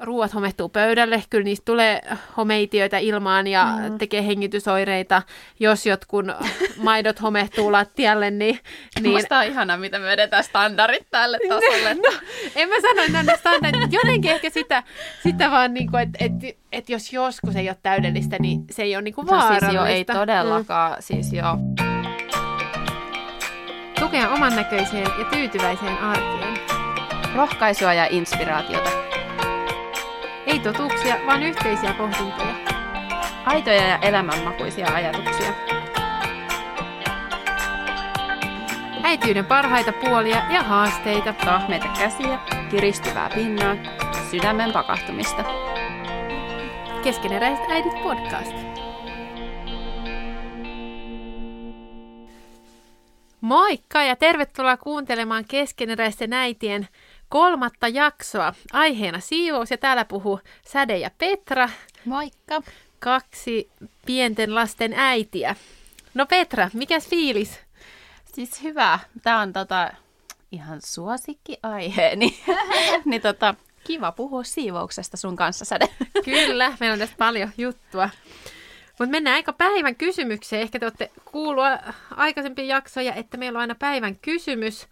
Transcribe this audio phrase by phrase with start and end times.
[0.00, 2.02] ruuat homehtuu pöydälle, kyllä niistä tulee
[2.36, 3.98] homeitiöitä ilmaan ja mm.
[3.98, 5.22] tekee hengitysoireita.
[5.60, 6.26] Jos jotkut
[6.76, 8.58] maidot homehtuu lattialle, niin...
[9.02, 9.12] niin...
[9.14, 11.94] Musta on ihana, miten me vedetään standardit tälle tasolle.
[11.94, 12.18] no,
[12.56, 13.92] en mä sano, että ne standardit.
[13.92, 14.82] Jotenkin ehkä sitä,
[15.22, 18.96] sitä vaan, niin kuin, että, että, että jos joskus ei ole täydellistä, niin se ei
[18.96, 19.66] ole niin kuin vaarallista.
[19.66, 20.92] No siis jo, ei todellakaan.
[20.92, 20.96] Mm.
[21.02, 21.44] Siis jo.
[24.00, 26.58] Tukea oman näköiseen ja tyytyväiseen arkeen.
[27.34, 29.07] Rohkaisua ja inspiraatiota
[30.48, 32.54] ei totuuksia, vaan yhteisiä pohdintoja.
[33.44, 35.52] Aitoja ja elämänmakuisia ajatuksia.
[39.02, 41.32] Äityyden parhaita puolia ja haasteita.
[41.32, 42.38] Tahmeita käsiä,
[42.70, 43.76] kiristyvää pinnaa,
[44.30, 45.44] sydämen pakahtumista.
[47.02, 48.52] Keskeneräiset äidit podcast.
[53.40, 56.88] Moikka ja tervetuloa kuuntelemaan keskeneräisten äitien
[57.28, 58.54] kolmatta jaksoa.
[58.72, 61.68] Aiheena siivous ja täällä puhuu Säde ja Petra.
[62.04, 62.62] Moikka.
[62.98, 63.70] Kaksi
[64.06, 65.56] pienten lasten äitiä.
[66.14, 67.60] No Petra, mikäs fiilis?
[68.34, 68.98] Siis hyvä.
[69.22, 69.90] Tämä on tota,
[70.52, 72.38] ihan suosikkiaiheeni.
[73.04, 73.54] niin tota,
[73.84, 75.88] kiva puhua siivouksesta sun kanssa, Säde.
[76.24, 78.10] Kyllä, meillä on tästä paljon juttua.
[78.98, 80.62] Mutta mennään aika päivän kysymykseen.
[80.62, 81.64] Ehkä te olette kuullut
[82.10, 84.86] aikaisempia jaksoja, että meillä on aina päivän kysymys.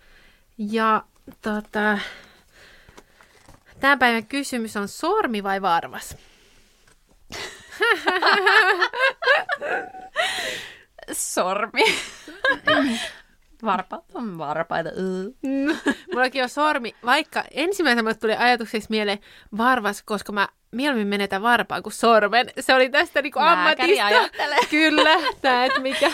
[0.58, 1.02] Ja
[1.42, 1.98] tota,
[3.80, 6.16] Tämän päivän kysymys on sormi vai varvas?
[11.12, 11.84] sormi.
[13.64, 14.90] Varpaat on varpaita.
[16.12, 19.18] Mullakin on sormi, vaikka ensimmäisenä tuli ajatukseksi mieleen
[19.56, 22.46] varvas, koska mä mieluummin menetän varpaan kuin sormen.
[22.60, 23.86] Se oli tästä niinku ammatista.
[24.70, 26.10] Kyllä, näet mikä.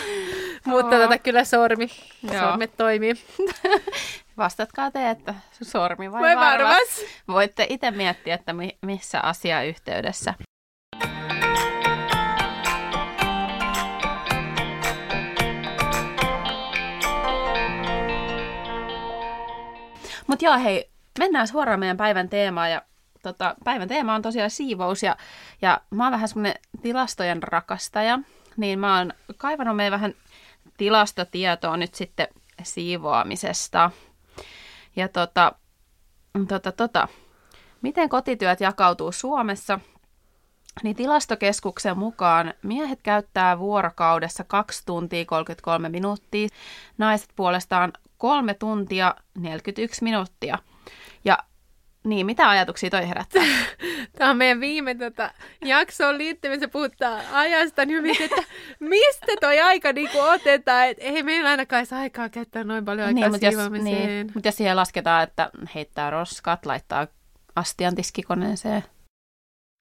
[0.65, 1.89] Mutta tota, kyllä sormi.
[2.23, 2.39] Joo.
[2.41, 3.13] Sormet toimii.
[4.37, 6.59] Vastatkaa te, että sormi vai, vai varvas.
[6.59, 7.01] varvas.
[7.27, 10.33] Voitte itse miettiä, että mi- missä asiayhteydessä.
[20.27, 20.89] Mutta joo, hei,
[21.19, 22.71] mennään suoraan meidän päivän teemaan.
[22.71, 22.81] Ja,
[23.23, 25.15] tota, päivän teema on tosiaan siivous ja,
[25.61, 28.19] ja mä oon vähän semmoinen tilastojen rakastaja.
[28.57, 30.13] Niin mä oon kaivannut meidän vähän
[30.77, 32.27] tilastotietoa nyt sitten
[32.63, 33.91] siivoamisesta.
[34.95, 35.51] Ja tota,
[36.47, 37.07] tota, tota,
[37.81, 39.79] miten kotityöt jakautuu Suomessa?
[40.83, 46.47] Niin tilastokeskuksen mukaan miehet käyttää vuorokaudessa 2 tuntia 33 minuuttia,
[46.97, 50.57] naiset puolestaan 3 tuntia 41 minuuttia.
[51.25, 51.37] Ja
[52.03, 53.43] niin, mitä ajatuksia toi herättää?
[54.17, 55.31] Tämä on meidän viime tota,
[55.61, 58.43] jaksoon liittymässä puhuttaa ajasta, niin mietin, että
[58.79, 63.21] mistä toi aika niin otetaan, että ei meillä ainakaan saa aikaa käyttää noin paljon aikaa
[63.21, 67.07] niin, mutta jos, niin, mutta jos siihen lasketaan, että heittää roskat, laittaa
[67.55, 68.83] astian tiskikoneeseen.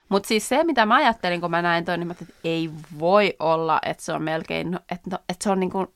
[0.08, 3.36] Mutta siis se, mitä mä ajattelin, kun mä näin toi, niin mä että ei voi
[3.38, 5.88] olla, että se on melkein, että, no, että se on niin kuin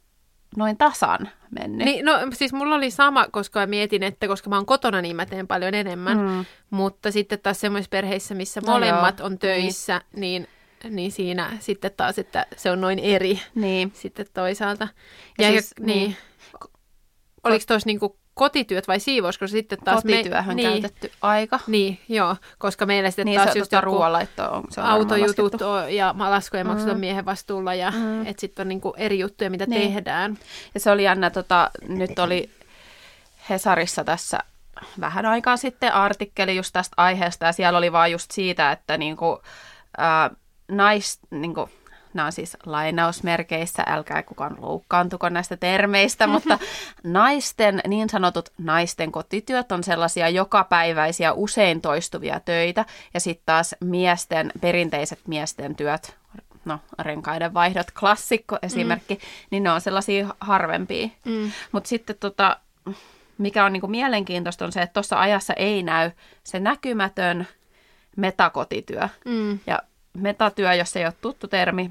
[0.56, 1.84] noin tasan mennyt.
[1.84, 5.26] Niin, no siis mulla oli sama, koska mietin, että koska mä oon kotona, niin mä
[5.26, 6.18] teen paljon enemmän.
[6.18, 6.44] Mm.
[6.70, 9.26] Mutta sitten taas semmoisissa perheissä, missä no molemmat joo.
[9.26, 10.48] on töissä, niin.
[10.82, 13.92] niin, niin siinä sitten taas, että se on noin eri niin.
[13.94, 14.88] sitten toisaalta.
[15.38, 15.86] Ja, ja siis, niin.
[15.86, 16.16] niin.
[17.44, 20.02] Oliko tuossa niinku kotityöt vai siivous, koska sitten taas...
[20.02, 21.60] Kotityöhön me, niin, käytetty aika.
[21.66, 25.62] Niin, joo, koska meillä sitten niin, taas se, just joku ruoanlaitto on, se on autojutut
[25.62, 27.00] on, ja laskujen maksut mm.
[27.00, 28.26] miehen vastuulla ja mm.
[28.26, 29.82] että sitten on niinku eri juttuja, mitä niin.
[29.82, 30.38] tehdään.
[30.74, 32.50] Ja se oli jännä, tota, nyt oli
[33.50, 34.38] Hesarissa tässä
[35.00, 39.42] vähän aikaa sitten artikkeli just tästä aiheesta ja siellä oli vaan just siitä, että niinku,
[39.98, 40.30] ää,
[40.68, 41.70] nais, niinku,
[42.16, 46.58] nämä on siis lainausmerkeissä, älkää kukaan loukkaantuko näistä termeistä, mutta
[47.04, 52.84] naisten, niin sanotut naisten kotityöt on sellaisia jokapäiväisiä, usein toistuvia töitä,
[53.14, 56.16] ja sitten taas miesten, perinteiset miesten työt,
[56.64, 59.20] no renkaiden vaihdot, klassikko esimerkki, mm.
[59.50, 61.08] niin ne on sellaisia harvempia.
[61.24, 61.52] Mm.
[61.72, 62.56] Mutta sitten tota,
[63.38, 66.10] mikä on niinku mielenkiintoista on se, että tuossa ajassa ei näy
[66.44, 67.46] se näkymätön
[68.16, 69.08] metakotityö.
[69.24, 69.58] Mm.
[69.66, 69.78] Ja
[70.14, 71.90] metatyö, jos ei ole tuttu termi,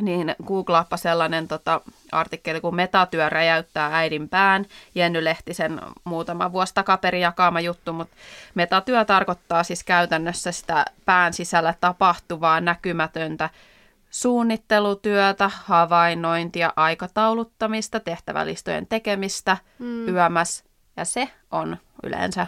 [0.00, 1.80] niin googlaappa sellainen tota,
[2.12, 4.66] artikkeli, kun metatyö räjäyttää äidin pään.
[4.94, 8.16] Jenny Lehtisen muutama vuosi takaperin jakama juttu, mutta
[8.54, 13.50] metatyö tarkoittaa siis käytännössä sitä pään sisällä tapahtuvaa näkymätöntä
[14.10, 20.08] suunnittelutyötä, havainnointia, aikatauluttamista, tehtävälistojen tekemistä, mm.
[20.08, 20.64] yömäs.
[20.96, 22.46] Ja se on yleensä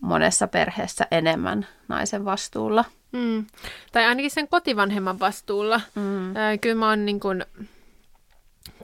[0.00, 2.84] monessa perheessä enemmän naisen vastuulla.
[3.12, 3.46] Mm.
[3.92, 5.80] Tai ainakin sen kotivanhemman vastuulla.
[5.94, 6.36] Mm.
[6.36, 7.44] Äh, kyllä mä oon niin kun,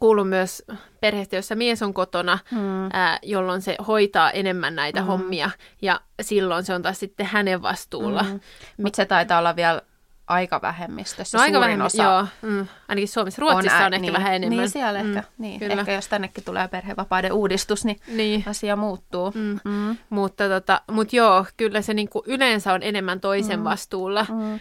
[0.00, 0.62] kuullut myös
[1.00, 2.88] perheestä, jossa mies on kotona, mm.
[2.92, 5.06] ää, jolloin se hoitaa enemmän näitä mm.
[5.06, 5.50] hommia
[5.82, 8.22] ja silloin se on taas sitten hänen vastuulla.
[8.22, 8.40] Mm.
[8.82, 9.82] Mutta se taitaa olla vielä
[10.28, 12.02] aika vähemmistössä no, aika vähemmän, osa.
[12.02, 12.66] Joo, mm.
[12.88, 13.40] ainakin Suomessa.
[13.40, 14.58] Ruotsissa on, ä, on ehkä niin, vähän enemmän.
[14.58, 15.28] Niin, siellä mm, ehkä.
[15.38, 15.60] Niin.
[15.60, 15.74] Kyllä.
[15.74, 18.44] Ehkä jos tännekin tulee perhevapaiden uudistus, niin, niin.
[18.46, 19.30] asia muuttuu.
[19.34, 19.58] Mm.
[19.64, 19.96] Mm.
[20.10, 23.64] Mutta tota, mut joo, kyllä se niinku yleensä on enemmän toisen mm.
[23.64, 24.26] vastuulla.
[24.28, 24.60] Mm.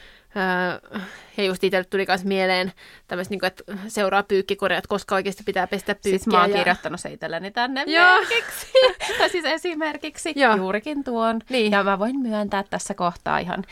[1.37, 2.71] ja just itselle tuli myös mieleen
[3.07, 6.09] tämmöistä, niin että seuraa pyykkikoreat, koska oikeasti pitää pestä pyykkiä.
[6.09, 6.57] Siis mä oon ja...
[6.57, 8.17] kirjoittanut se itselleni tänne Joo.
[8.17, 8.67] merkiksi.
[9.19, 10.55] tai siis esimerkiksi Joo.
[10.55, 11.41] juurikin tuon.
[11.49, 11.71] Niin.
[11.71, 13.63] Ja mä voin myöntää tässä kohtaa ihan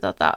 [0.00, 0.32] tota,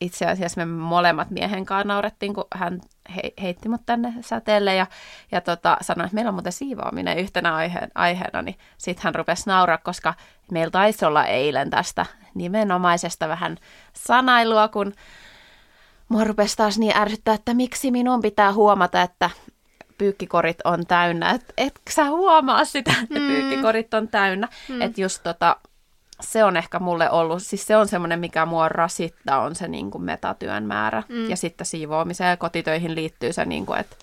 [0.00, 2.80] itse asiassa me molemmat miehen kanssa naurettiin, kun hän
[3.16, 4.86] he, heitti mut tänne säteelle ja,
[5.32, 9.42] ja tota, sanoi, että meillä on muuten siivoaminen yhtenä aihe, aiheena, niin sitten hän rupesi
[9.46, 10.14] nauraa, koska
[10.52, 13.56] meillä taisi olla eilen tästä nimenomaisesta vähän
[13.92, 14.94] sanailua, kun
[16.08, 19.30] mua rupesi taas niin ärsyttää, että miksi minun pitää huomata, että
[19.98, 21.30] pyykkikorit on täynnä.
[21.30, 23.26] Et, et sä huomaa sitä, että mm.
[23.26, 24.48] pyykkikorit on täynnä.
[24.68, 24.82] Mm.
[24.82, 25.56] Että just tota,
[26.20, 29.90] se on ehkä mulle ollut, siis se on semmoinen, mikä mua rasittaa, on se niin
[29.90, 31.02] kuin metatyön määrä.
[31.08, 31.30] Mm.
[31.30, 33.96] Ja sitten siivoamiseen ja kotitöihin liittyy se, niin kuin, että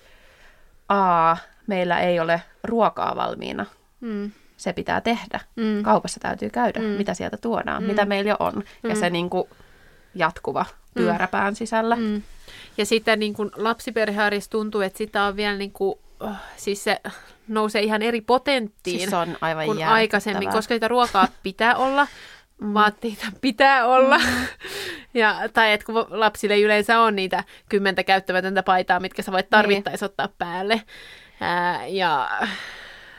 [0.88, 1.36] aa,
[1.66, 3.66] meillä ei ole ruokaa valmiina.
[4.00, 4.30] Mm.
[4.56, 5.40] Se pitää tehdä.
[5.56, 5.82] Mm.
[5.82, 6.86] Kaupassa täytyy käydä, mm.
[6.86, 7.86] mitä sieltä tuodaan, mm.
[7.86, 8.54] mitä meillä jo on.
[8.54, 8.90] Mm.
[8.90, 9.48] Ja se niin kuin,
[10.14, 10.94] jatkuva mm.
[10.94, 11.96] pyöräpään sisällä.
[11.96, 12.22] Mm.
[12.78, 15.98] Ja sitten niin kuin lapsiperhearissa tuntuu, että sitä on vielä niin kuin,
[16.56, 17.00] siis se
[17.48, 22.06] nousee ihan eri potenttiin siis on aivan kuin aikaisemmin, koska sitä ruokaa pitää olla,
[22.60, 22.74] mm.
[22.74, 24.18] vaatteita pitää olla.
[24.18, 24.46] Mm.
[25.20, 30.04] ja, tai että kun lapsille yleensä on niitä kymmentä käyttämätöntä paitaa, mitkä sä voit tarvittaisi
[30.04, 30.10] niin.
[30.10, 30.82] ottaa päälle.
[31.40, 32.30] Ää, ja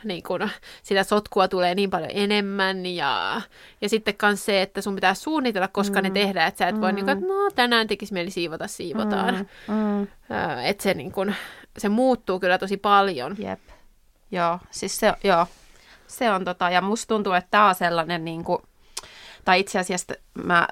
[0.04, 0.50] niin kun,
[0.82, 3.40] sitä sotkua tulee niin paljon enemmän ja,
[3.80, 6.02] ja sitten myös se, että sun pitää suunnitella, koska mm.
[6.02, 6.80] ne tehdään, että sä et mm.
[6.80, 9.34] voi niin kun, että no tänään tekisi mieli siivota, siivotaan.
[9.68, 9.74] Mm.
[9.74, 10.06] Mm.
[10.64, 11.34] Että se, niin kun,
[11.78, 13.36] se muuttuu kyllä tosi paljon.
[13.38, 13.60] Jep.
[14.30, 15.46] Joo, siis se, joo,
[16.06, 18.62] se on tota, ja musta tuntuu, että tämä on sellainen, niin kuin,
[19.44, 20.68] tai itse asiassa mä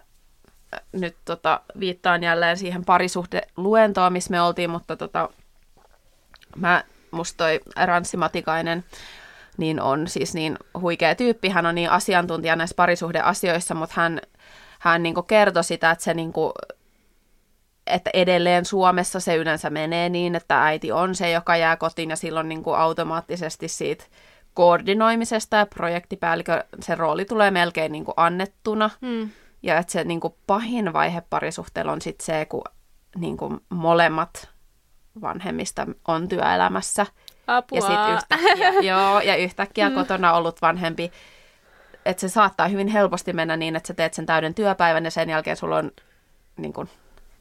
[0.93, 5.29] nyt tota, viittaan jälleen siihen parisuhdeluentoon, missä me oltiin, mutta tota,
[6.57, 8.85] mä, musta toi Ranssi Matikainen,
[9.57, 14.21] niin on siis niin huikea tyyppi, hän on niin asiantuntija näissä parisuhdeasioissa, mutta hän,
[14.79, 16.53] hän niin kertoi sitä, että se niin kuin,
[17.87, 22.17] että edelleen Suomessa se yleensä menee niin, että äiti on se, joka jää kotiin ja
[22.17, 24.05] silloin niin kuin automaattisesti siitä
[24.55, 28.91] koordinoimisesta ja projektipäällikö, se rooli tulee melkein niin kuin annettuna.
[29.07, 29.31] Hmm.
[29.63, 32.63] Ja että se niin kuin pahin vaihe parisuhteella on sitten se, kun
[33.17, 34.49] niin kuin molemmat
[35.21, 37.07] vanhemmista on työelämässä.
[37.47, 37.79] Apua.
[37.79, 39.95] Ja sitten yhtäkkiä, joo, ja yhtäkkiä hmm.
[39.95, 41.13] kotona ollut vanhempi,
[42.05, 45.31] että se saattaa hyvin helposti mennä niin, että sä teet sen täyden työpäivän ja sen
[45.31, 45.91] jälkeen sulla on
[46.57, 46.89] niin kuin,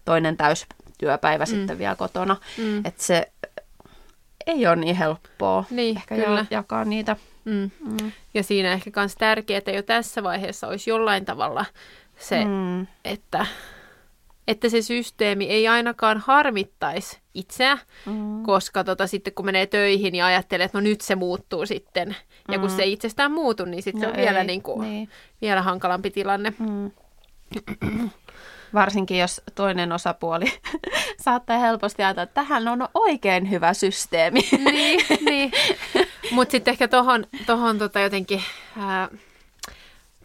[0.06, 1.50] toinen täystyöpäivä mm.
[1.50, 2.38] sitten vielä kotona.
[2.57, 2.77] Mm.
[2.77, 3.31] Että se
[4.48, 6.45] ei ole niin helppoa niin, ehkä kyllä.
[6.50, 7.16] jakaa niitä.
[7.45, 7.71] Mm.
[7.80, 8.12] Mm.
[8.33, 11.66] Ja siinä ehkä myös tärkeää, että jo tässä vaiheessa olisi jollain tavalla
[12.19, 12.88] se, mm.
[13.06, 13.45] että,
[14.47, 18.44] että se systeemi ei ainakaan harmittaisi itseä, mm.
[18.44, 22.15] koska tota, sitten kun menee töihin ja ajattelee, että no nyt se muuttuu sitten,
[22.51, 22.75] ja kun mm.
[22.75, 25.09] se ei itsestään muutu, niin sitten no se on ei, vielä, niin kuin, niin.
[25.42, 26.53] vielä hankalampi tilanne.
[26.59, 26.92] Mm.
[28.74, 30.45] Varsinkin jos toinen osapuoli
[31.25, 34.39] saattaa helposti ajatella, että tähän on oikein hyvä systeemi.
[34.51, 35.51] Niin, niin.
[36.36, 38.44] mutta sitten ehkä tuohon tohon tota jotenkin...
[38.77, 39.09] Ää,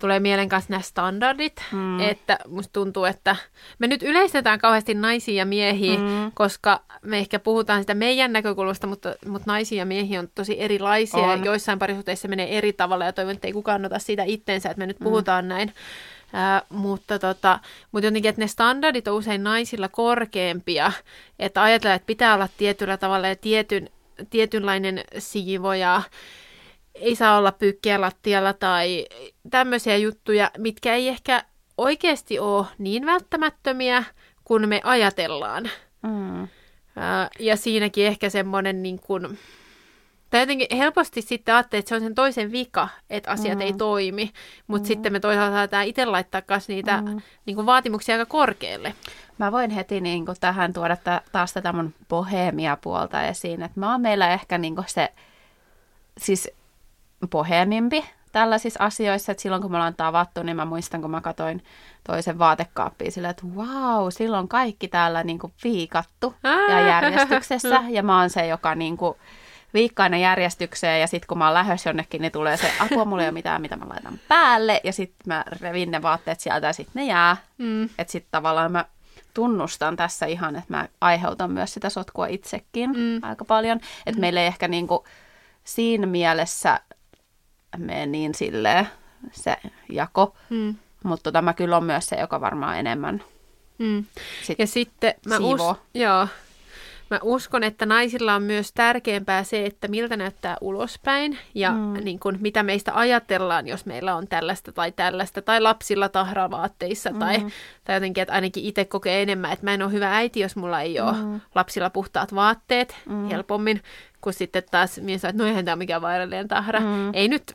[0.00, 2.00] tulee mieleen kanssa nämä standardit, mm.
[2.00, 3.37] että musta tuntuu, että
[3.79, 6.32] me nyt yleistetään kauheasti naisia ja miehiä, mm.
[6.34, 11.20] koska me ehkä puhutaan sitä meidän näkökulmasta, mutta, mutta naisia ja miehiä on tosi erilaisia
[11.20, 11.39] on.
[11.39, 14.79] ja joissain parisuhteissa menee eri tavalla ja toivon, että ei kukaan ota siitä itsensä, että
[14.79, 15.05] me nyt mm.
[15.05, 15.72] puhutaan näin.
[16.32, 17.58] Ää, mutta, tota,
[17.93, 20.93] mutta jotenkin, että ne standardit on usein naisilla korkeampia,
[21.39, 23.89] että ajatellaan, että pitää olla tietyllä tavalla ja tietyn,
[24.31, 26.03] tietynlainen siivo ja
[27.01, 29.07] ei saa olla pyykkiä lattialla tai
[29.51, 31.45] tämmöisiä juttuja, mitkä ei ehkä
[31.79, 34.05] oikeasti ole niin välttämättömiä
[34.45, 35.71] kuin me ajatellaan.
[36.03, 36.49] Mm.
[37.39, 39.39] Ja siinäkin ehkä semmoinen niin kuin,
[40.31, 43.61] tai jotenkin helposti sitten ajattelee, että se on sen toisen vika, että asiat mm.
[43.61, 44.31] ei toimi,
[44.67, 44.89] mutta mm.
[44.89, 47.21] sitten me toisaalta saadaan itse laittaa myös niitä mm.
[47.47, 48.95] niin kuin vaatimuksia aika korkealle.
[49.39, 51.95] Mä voin heti niin kuin tähän tuoda ta- taas tätä mun
[52.83, 55.09] puolta esiin, että mä oon meillä ehkä niin kuin se
[56.19, 56.51] siis
[57.29, 61.65] bohemimpi tällaisissa asioissa, että silloin kun me ollaan tavattu, niin mä muistan, kun mä katsoin
[62.06, 66.34] toisen vaatekaappiin silleen, että wow, silloin kaikki täällä niin kuin viikattu
[66.69, 69.17] ja järjestyksessä, ja mä oon se, joka niin kuin,
[69.74, 73.22] viikko aina järjestykseen ja sitten kun mä oon lähdössä jonnekin, niin tulee se, apua mulla
[73.22, 76.72] ei ole mitään, mitä mä laitan päälle ja sitten mä revin ne vaatteet sieltä ja
[76.72, 77.36] sitten ne jää.
[77.58, 77.84] Mm.
[77.84, 78.84] Että sitten tavallaan mä
[79.34, 83.22] tunnustan tässä ihan, että mä aiheutan myös sitä sotkua itsekin mm.
[83.22, 83.81] aika paljon.
[84.06, 84.20] Että mm.
[84.20, 85.05] meillä ei ehkä niin kuin
[85.65, 86.81] siinä mielessä
[87.79, 88.89] mene niin silleen
[89.32, 89.56] se
[89.89, 90.74] jako, mm.
[91.05, 93.24] mutta tämä kyllä on myös se, joka varmaan enemmän
[93.79, 94.05] mm.
[94.43, 96.27] sit Ja sitten mä us- joo,
[97.10, 102.05] Mä uskon, että naisilla on myös tärkeämpää se, että miltä näyttää ulospäin ja mm.
[102.05, 107.19] niin kuin, mitä meistä ajatellaan, jos meillä on tällaista tai tällaista, tai lapsilla tahravaatteissa, mm.
[107.19, 107.46] tai,
[107.84, 110.81] tai jotenkin, että ainakin itse kokee enemmän, että mä en ole hyvä äiti, jos mulla
[110.81, 111.41] ei ole mm.
[111.55, 113.29] lapsilla puhtaat vaatteet mm.
[113.29, 113.82] helpommin,
[114.20, 116.81] kun sitten taas mies että no eihän tämä ole mikään vaarallinen tahra.
[116.81, 117.10] Mm.
[117.12, 117.55] Ei nyt,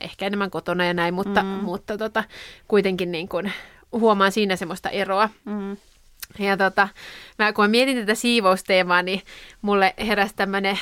[0.00, 1.48] ehkä enemmän kotona ja näin, mutta, mm.
[1.48, 2.24] mutta tota,
[2.68, 3.52] kuitenkin niin kuin,
[3.92, 5.28] huomaan siinä semmoista eroa.
[5.44, 5.76] Mm.
[6.38, 6.88] Ja tota,
[7.38, 9.22] mä, kun mä mietin tätä siivousteemaa, niin
[9.62, 10.78] mulle heräsi tämmöinen,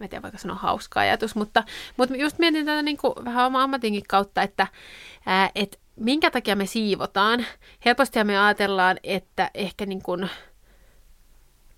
[0.00, 1.64] en tiedä vaikka sanoa hauska ajatus, mutta,
[1.96, 4.66] mutta just mietin tätä niin kuin vähän oma ammatinkin kautta, että
[5.26, 7.46] ää, et minkä takia me siivotaan.
[7.84, 10.30] Helposti me ajatellaan, että ehkä niin kuin,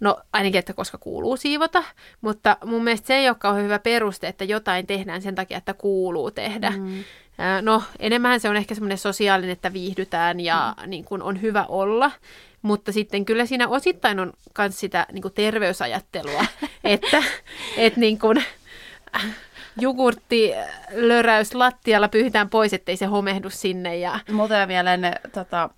[0.00, 1.84] No ainakin, että koska kuuluu siivota,
[2.20, 6.30] mutta mun mielestä se ei olekaan hyvä peruste, että jotain tehdään sen takia, että kuuluu
[6.30, 6.70] tehdä.
[6.70, 7.04] Mm.
[7.62, 10.90] No enemmän se on ehkä semmoinen sosiaalinen, että viihdytään ja mm.
[10.90, 12.10] niin kuin on hyvä olla.
[12.62, 16.44] Mutta sitten kyllä siinä osittain on myös sitä niin kuin terveysajattelua,
[16.84, 17.22] että
[17.76, 18.44] et niin kuin,
[19.80, 20.52] jogurtti
[20.90, 23.96] löräys lattialla pyyhitään pois, ettei se homehdu sinne.
[23.96, 24.20] Ja...
[24.32, 25.00] Muuten mieleen
[25.32, 25.70] tota,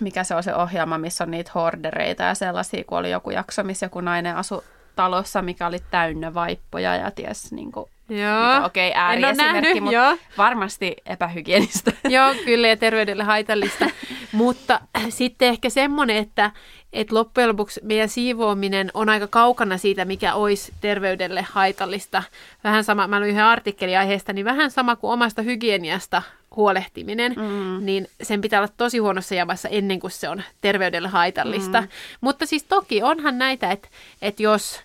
[0.00, 3.62] mikä se on se ohjelma, missä on niitä hordereita ja sellaisia, kun oli joku jakso,
[3.62, 4.62] missä joku nainen asui
[4.96, 8.64] talossa, mikä oli täynnä vaippoja ja ties niin kuin, Joo.
[8.64, 10.16] Okei, okay, ääriesimerkki, mutta joo.
[10.38, 11.92] varmasti epähygienistä.
[12.08, 13.86] Joo, kyllä ja terveydelle haitallista.
[14.32, 16.50] mutta sitten ehkä semmoinen, että,
[16.92, 22.22] että loppujen lopuksi meidän siivoaminen on aika kaukana siitä, mikä olisi terveydelle haitallista.
[22.64, 26.22] Vähän sama, mä luin yhden artikkelin aiheesta, niin vähän sama kuin omasta hygieniasta
[26.56, 27.86] huolehtiminen, mm.
[27.86, 31.80] niin sen pitää olla tosi huonossa jamassa ennen kuin se on terveydelle haitallista.
[31.80, 31.88] Mm.
[32.20, 33.88] Mutta siis toki onhan näitä, että,
[34.22, 34.80] että jos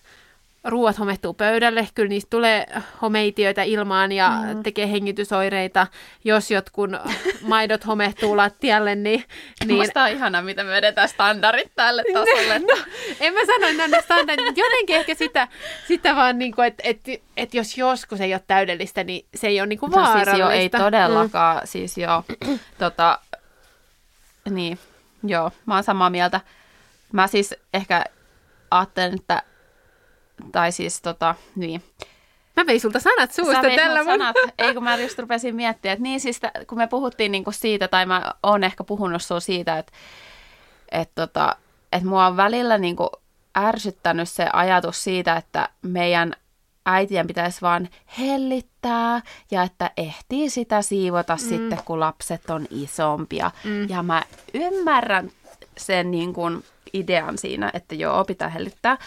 [0.64, 2.66] ruuat homehtuu pöydälle, kyllä niistä tulee
[3.02, 4.62] homeitiöitä ilmaan ja mm.
[4.62, 5.86] tekee hengitysoireita.
[6.24, 6.90] Jos jotkut
[7.42, 9.24] maidot homehtuu lattialle, niin...
[9.66, 9.80] niin...
[9.80, 12.58] Musta on ihana, miten me vedetään standardit tälle tasolle.
[12.58, 12.76] no,
[13.20, 14.56] en mä sano, ne standardit.
[14.56, 15.48] Jotenkin ehkä sitä,
[15.88, 19.60] sitä vaan, niin kuin, että, että, että jos joskus ei ole täydellistä, niin se ei
[19.60, 20.30] ole niin kuin vaarallista.
[20.30, 21.56] No siis joo, ei todellakaan.
[21.56, 21.66] Mm.
[21.66, 22.24] Siis joo,
[22.78, 23.18] tota,
[24.50, 24.78] niin,
[25.24, 26.40] joo, mä oon samaa mieltä.
[27.12, 28.04] Mä siis ehkä
[28.70, 29.42] ajattelen, että
[30.52, 31.82] tai siis tota, niin.
[32.56, 34.36] Mä vein sulta sanat suusta tällä sanat.
[34.58, 38.06] Ei kun mä just rupesin miettimään, että niin siis kun me puhuttiin niinku siitä, tai
[38.06, 39.92] mä oon ehkä puhunut sulla siitä, että
[40.92, 41.56] et tota,
[41.92, 43.10] et mua on välillä niinku
[43.58, 46.32] ärsyttänyt se ajatus siitä, että meidän
[46.86, 51.38] äitien pitäisi vaan hellittää ja että ehtii sitä siivota mm.
[51.38, 53.50] sitten, kun lapset on isompia.
[53.64, 53.88] Mm.
[53.88, 54.22] Ja mä
[54.54, 55.30] ymmärrän
[55.76, 58.98] sen niin kuin idean siinä, että joo, pitää hellittää.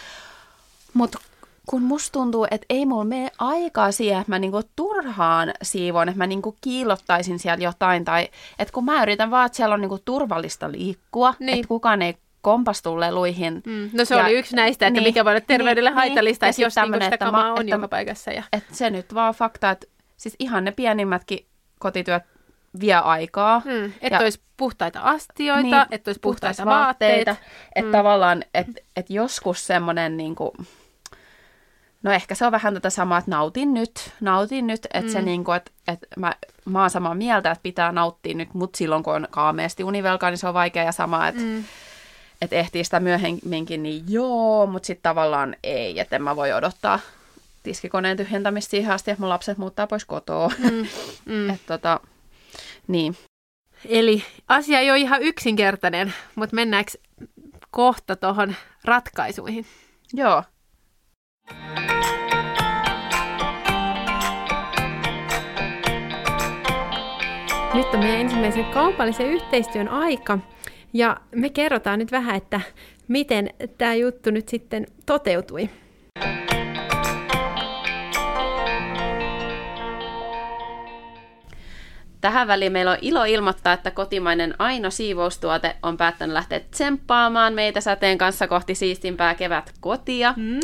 [0.96, 1.18] Mutta
[1.66, 6.18] kun musta tuntuu, että ei mulla mene aikaa siihen, että mä niinku turhaan siivoon, että
[6.18, 8.04] mä niinku kiilottaisin siellä jotain.
[8.04, 11.54] Tai että kun mä yritän vaan, että siellä on niinku turvallista liikkua, niin.
[11.54, 13.62] että kukaan ei kompastu leluihin.
[13.66, 13.90] Mm.
[13.92, 16.50] No se ja, oli yksi näistä, että niin, mikä voi olla terveydelle niin, haitallista, niin,
[16.50, 18.30] että jos niinku sitä että kamaa on että, joka paikassa.
[18.30, 18.42] Ja...
[18.52, 19.86] Että se nyt vaan fakta, että
[20.16, 21.46] siis ihan ne pienimmätkin
[21.78, 22.22] kotityöt
[22.80, 23.62] vie aikaa.
[23.64, 23.92] Mm.
[24.00, 27.30] Että olisi puhtaita astioita, niin, että olisi puhtaita vaatteita.
[27.30, 27.36] vaatteita.
[27.74, 27.92] Että mm.
[27.92, 30.50] tavallaan, että et joskus semmoinen niin kuin,
[32.06, 35.12] No ehkä se on vähän tätä samaa, että nautin nyt, nautin nyt, että mm.
[35.12, 36.34] se niin kuin, että, että mä,
[36.64, 40.38] mä oon samaa mieltä, että pitää nauttia nyt, mutta silloin kun on kaameasti univelkaa, niin
[40.38, 41.64] se on vaikea ja sama, että, mm.
[42.40, 47.00] että ehtii sitä myöhemminkin, niin joo, mutta sitten tavallaan ei, että en mä voi odottaa
[47.62, 50.50] tiskikoneen tyhjentämistä siihen asti, että mun lapset muuttaa pois kotoa.
[50.58, 50.86] Mm.
[51.24, 51.50] Mm.
[51.54, 52.00] että tota,
[52.88, 53.16] niin.
[53.84, 56.92] Eli asia ei ole ihan yksinkertainen, mutta mennäänkö
[57.70, 59.66] kohta tuohon ratkaisuihin?
[60.12, 60.42] Joo.
[67.76, 70.38] Nyt on meidän ensimmäisen kaupallisen yhteistyön aika
[70.92, 72.60] ja me kerrotaan nyt vähän, että
[73.08, 75.70] miten tämä juttu nyt sitten toteutui.
[82.20, 87.80] Tähän väliin meillä on ilo ilmoittaa, että kotimainen Aino siivoustuote on päättänyt lähteä tsemppaamaan meitä
[87.80, 90.34] säteen kanssa kohti siistimpää kevät kotia.
[90.36, 90.60] Mm.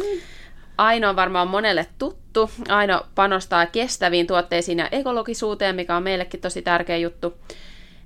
[0.83, 2.51] Aino on varmaan monelle tuttu.
[2.69, 7.35] Aino panostaa kestäviin tuotteisiin ja ekologisuuteen, mikä on meillekin tosi tärkeä juttu.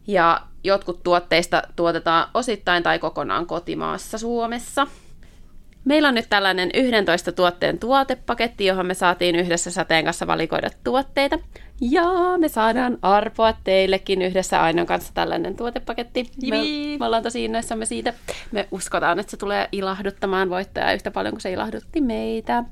[0.06, 4.86] Ja jotkut tuotteista tuotetaan osittain tai kokonaan kotimaassa Suomessa.
[5.86, 11.38] Meillä on nyt tällainen 11 tuotteen tuotepaketti, johon me saatiin yhdessä sateen kanssa valikoida tuotteita.
[11.80, 12.04] Ja
[12.38, 16.30] me saadaan arpoa teillekin yhdessä Ainon kanssa tällainen tuotepaketti.
[16.50, 16.56] Me,
[16.98, 18.14] me ollaan tosi innoissamme siitä.
[18.52, 22.64] Me uskotaan, että se tulee ilahduttamaan voittajaa yhtä paljon kuin se ilahdutti meitä.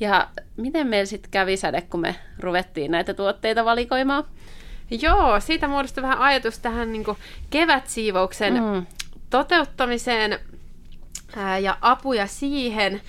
[0.00, 4.24] Ja miten meillä sitten kävi säde, kun me ruvettiin näitä tuotteita valikoimaan?
[5.02, 7.04] Joo, siitä muodostui vähän ajatus tähän niin
[7.50, 8.86] kevätsiivouksen mm.
[9.30, 10.38] toteuttamiseen
[11.60, 13.00] ja apuja siihen.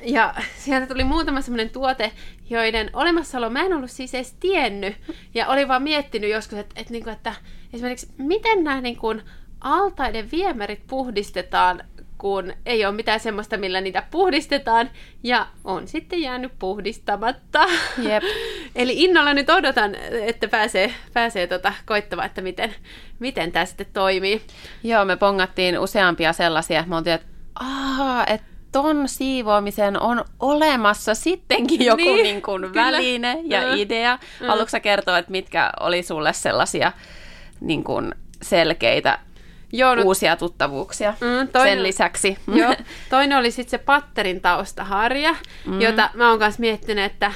[0.00, 2.12] Ja sieltä tuli muutama semmoinen tuote,
[2.50, 4.96] joiden olemassaolo mä en ollut siis edes tiennyt.
[5.34, 7.34] Ja olin vaan miettinyt joskus, että, että, että, että
[7.72, 9.22] esimerkiksi miten nämä niin kuin,
[9.60, 11.82] altaiden viemärit puhdistetaan
[12.18, 14.90] kun ei ole mitään semmoista, millä niitä puhdistetaan,
[15.22, 17.66] ja on sitten jäänyt puhdistamatta.
[17.98, 18.22] Jep.
[18.74, 19.94] Eli innolla nyt odotan,
[20.26, 22.74] että pääsee, pääsee tota koittamaan, että miten,
[23.18, 24.42] miten tämä sitten toimii.
[24.82, 27.36] Joo, me pongattiin useampia sellaisia, me oltiin, että
[28.26, 33.76] että ton siivoamisen on olemassa sittenkin joku niin, niin kuin väline ja mm.
[33.76, 34.18] idea.
[34.40, 34.46] Mm.
[34.46, 36.92] Haluatko kertoa, että mitkä oli sulle sellaisia
[37.60, 39.18] niin kuin selkeitä
[39.72, 42.38] Joo, no, uusia tuttavuuksia mm, toinen, sen lisäksi.
[42.60, 42.74] Joo,
[43.10, 45.34] toinen oli sitten se patterin taustaharja,
[45.66, 45.80] mm.
[45.80, 47.32] jota mä oon kanssa miettinyt, että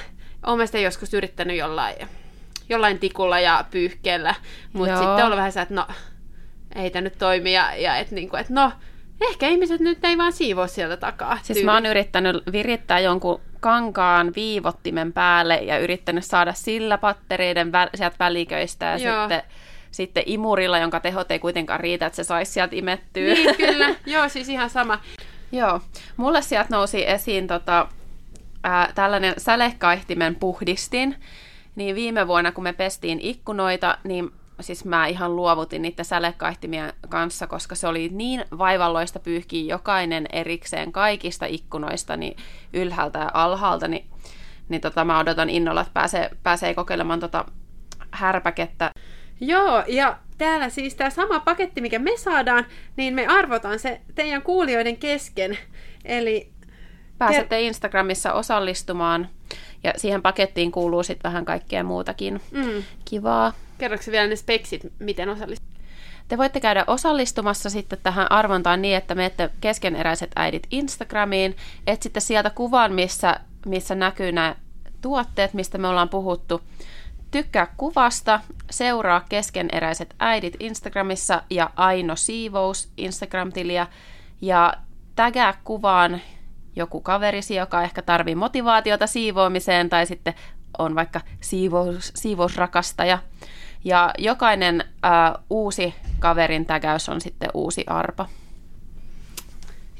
[0.46, 1.96] oon sitä joskus yrittänyt jollain,
[2.68, 4.34] jollain tikulla ja pyyhkeellä,
[4.72, 5.86] mutta sitten on vähän se, että no,
[6.74, 8.72] ei tämä nyt toimi ja, ja että niinku, et no,
[9.20, 11.36] ehkä ihmiset nyt ei vaan siivoo sieltä takaa.
[11.42, 11.64] Siis tyyli.
[11.64, 18.16] mä oon yrittänyt virittää jonkun kankaan viivottimen päälle ja yrittänyt saada sillä pattereiden vä- sieltä
[18.18, 19.20] väliköistä ja Joo.
[19.20, 19.42] sitten
[19.90, 23.34] sitten imurilla, jonka tehot ei kuitenkaan riitä, että se saisi sieltä imettyä.
[23.34, 23.94] Niin, kyllä.
[24.06, 24.98] Joo, siis ihan sama.
[25.52, 25.80] Joo.
[26.16, 27.88] Mulle sieltä nousi esiin tota,
[28.64, 31.16] ää, tällainen sälekaihtimen puhdistin.
[31.76, 34.30] Niin viime vuonna, kun me pestiin ikkunoita, niin
[34.60, 40.92] siis mä ihan luovutin niiden sälekaihtimien kanssa, koska se oli niin vaivalloista pyyhkiä jokainen erikseen
[40.92, 42.36] kaikista ikkunoista niin
[42.72, 44.06] ylhäältä ja alhaalta, niin,
[44.68, 47.44] niin tota, mä odotan innolla, että pääsee, pääsee kokeilemaan tota
[48.10, 48.90] härpäkettä.
[49.40, 52.66] Joo, ja täällä siis tämä sama paketti, mikä me saadaan,
[52.96, 55.58] niin me arvotaan se teidän kuulijoiden kesken.
[56.04, 56.50] Eli
[57.18, 59.28] Pääsette ter- Instagramissa osallistumaan
[59.84, 62.82] ja siihen pakettiin kuuluu sitten vähän kaikkea muutakin mm.
[63.04, 63.52] kivaa.
[63.78, 65.70] Kerroksä vielä ne speksit, miten osallistuu?
[66.28, 72.50] Te voitte käydä osallistumassa sitten tähän arvontaan niin, että menette keskeneräiset äidit Instagramiin, etsitte sieltä
[72.50, 74.54] kuvan, missä, missä näkyy nämä
[75.00, 76.60] tuotteet, mistä me ollaan puhuttu,
[77.30, 78.40] Tykkää kuvasta,
[78.70, 83.86] seuraa keskeneräiset äidit Instagramissa ja Aino Siivous Instagram-tiliä
[84.40, 84.74] ja
[85.16, 86.20] tägää kuvaan
[86.76, 90.34] joku kaverisi, joka ehkä tarvii motivaatiota siivoamiseen tai sitten
[90.78, 93.18] on vaikka siivous, siivousrakastaja.
[93.84, 98.28] Ja jokainen ää, uusi kaverin tägäys on sitten uusi arpa.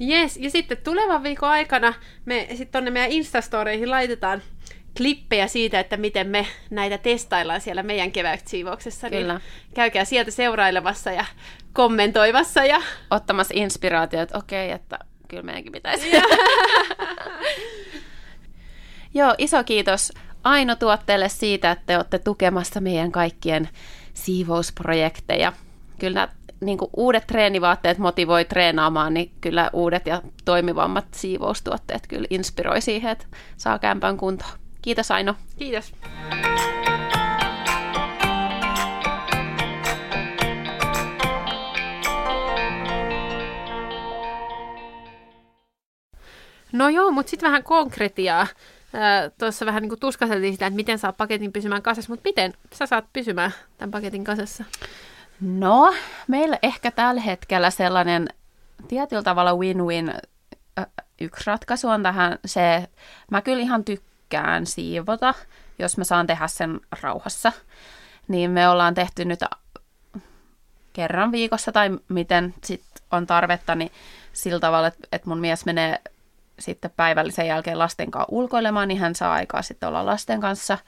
[0.01, 4.43] Yes, ja sitten tulevan viikon aikana me sitten tonne meidän Instastoreihin laitetaan
[4.97, 9.09] klippejä siitä, että miten me näitä testaillaan siellä meidän kevätsiivouksessa.
[9.09, 9.35] Niin Kyllä.
[9.35, 11.25] Niin käykää sieltä seurailemassa ja
[11.73, 12.65] kommentoivassa.
[12.65, 12.83] Ja...
[13.11, 14.99] Ottamassa inspiraatiota, että okei, että
[15.29, 16.11] kyllä meidänkin pitäisi.
[19.15, 20.13] Joo, iso kiitos
[20.45, 23.69] Aino tuotteelle siitä, että te olette tukemassa meidän kaikkien
[24.15, 25.53] siivousprojekteja.
[25.99, 26.29] Kyllä
[26.61, 33.13] niin kuin uudet treenivaatteet motivoi treenaamaan, niin kyllä uudet ja toimivammat siivoustuotteet kyllä inspiroi siihen,
[33.13, 33.27] että
[33.57, 34.60] saa kämpän kuntoon.
[34.83, 35.35] Kiitos Aino.
[35.59, 35.93] Kiitos.
[46.73, 48.47] No joo, mutta sitten vähän konkretiaa.
[49.39, 53.05] Tuossa vähän niin tuskaseltiin sitä, että miten saa paketin pysymään kasassa, mutta miten sä saat
[53.13, 54.65] pysymään tämän paketin kasassa?
[55.41, 55.95] No,
[56.29, 58.29] meillä ehkä tällä hetkellä sellainen
[58.89, 60.15] tietyllä tavalla win-win
[61.21, 62.89] yksi ratkaisu on tähän se,
[63.31, 65.35] mä kyllä ihan tykkään tykkään siivota,
[65.79, 67.53] jos mä saan tehdä sen rauhassa.
[68.29, 69.41] Niin me ollaan tehty nyt
[70.93, 73.91] kerran viikossa tai miten sit on tarvetta, niin
[74.33, 76.01] sillä tavalla, että mun mies menee
[76.59, 80.79] sitten päivällisen jälkeen lasten kanssa ulkoilemaan, niin hän saa aikaa sitten olla lasten kanssa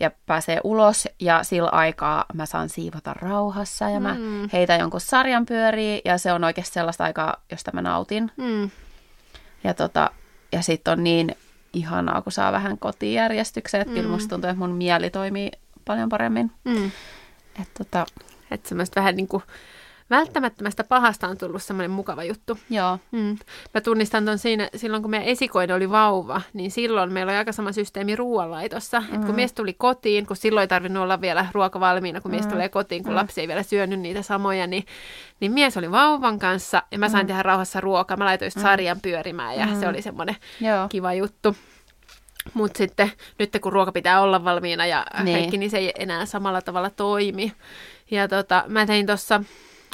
[0.00, 4.48] ja pääsee ulos ja sillä aikaa mä saan siivota rauhassa ja mä mm.
[4.52, 8.30] heitä jonkun sarjan pyöriä ja se on oikeasti sellaista aikaa, josta mä nautin.
[8.36, 8.70] Mm.
[9.64, 10.10] Ja, tota,
[10.52, 11.36] ja sitten on niin
[11.72, 13.80] ihanaa, kun saa vähän kotijärjestykseen.
[13.80, 13.96] Että mm.
[13.96, 15.50] kyllä musta tuntuu, että mun mieli toimii
[15.84, 16.50] paljon paremmin.
[16.64, 16.90] Mm.
[17.60, 18.06] Että tota...
[18.50, 19.42] Et semmoista vähän niin kuin
[20.10, 22.58] välttämättömästä pahasta on tullut semmoinen mukava juttu.
[22.70, 22.98] Joo.
[23.12, 23.36] Mm.
[23.74, 27.52] Mä tunnistan ton siinä, silloin kun meidän esikoinen oli vauva, niin silloin meillä oli aika
[27.52, 29.00] sama systeemi ruoanlaitossa.
[29.00, 29.14] Mm.
[29.14, 32.44] Et kun mies tuli kotiin, kun silloin ei tarvinnut olla vielä ruoka valmiina, kun mies
[32.44, 32.50] mm.
[32.50, 33.16] tulee kotiin, kun mm.
[33.16, 34.86] lapsi ei vielä syönyt niitä samoja, niin,
[35.40, 37.28] niin mies oli vauvan kanssa ja mä sain mm.
[37.28, 38.16] tehdä rauhassa ruokaa.
[38.16, 39.80] Mä laitoin just sarjan pyörimään ja mm.
[39.80, 40.36] se oli semmoinen
[40.88, 41.56] kiva juttu.
[42.54, 45.38] Mutta sitten nyt kun ruoka pitää olla valmiina ja niin.
[45.38, 47.52] kaikki, niin se ei enää samalla tavalla toimi.
[48.10, 49.42] Ja tota, mä tein tuossa,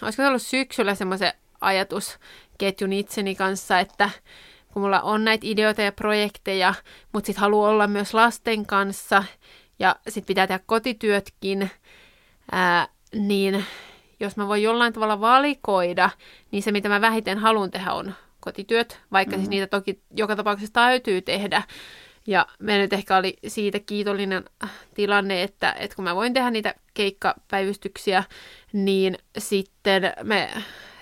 [0.02, 4.10] olisiko ollut syksyllä semmoisen ajatusketjun itseni kanssa, että
[4.72, 6.74] kun mulla on näitä ideoita ja projekteja,
[7.12, 9.24] mutta sitten haluaa olla myös lasten kanssa
[9.78, 11.70] ja sitten pitää tehdä kotityötkin,
[12.52, 13.64] ää, niin
[14.20, 16.10] jos mä voin jollain tavalla valikoida,
[16.50, 19.42] niin se mitä mä vähiten haluan tehdä on kotityöt, vaikka mm-hmm.
[19.42, 21.62] siis niitä toki joka tapauksessa täytyy tehdä,
[22.26, 24.44] ja me nyt ehkä oli siitä kiitollinen
[24.94, 28.24] tilanne, että, että kun mä voin tehdä niitä keikkapäivystyksiä,
[28.72, 30.50] niin sitten me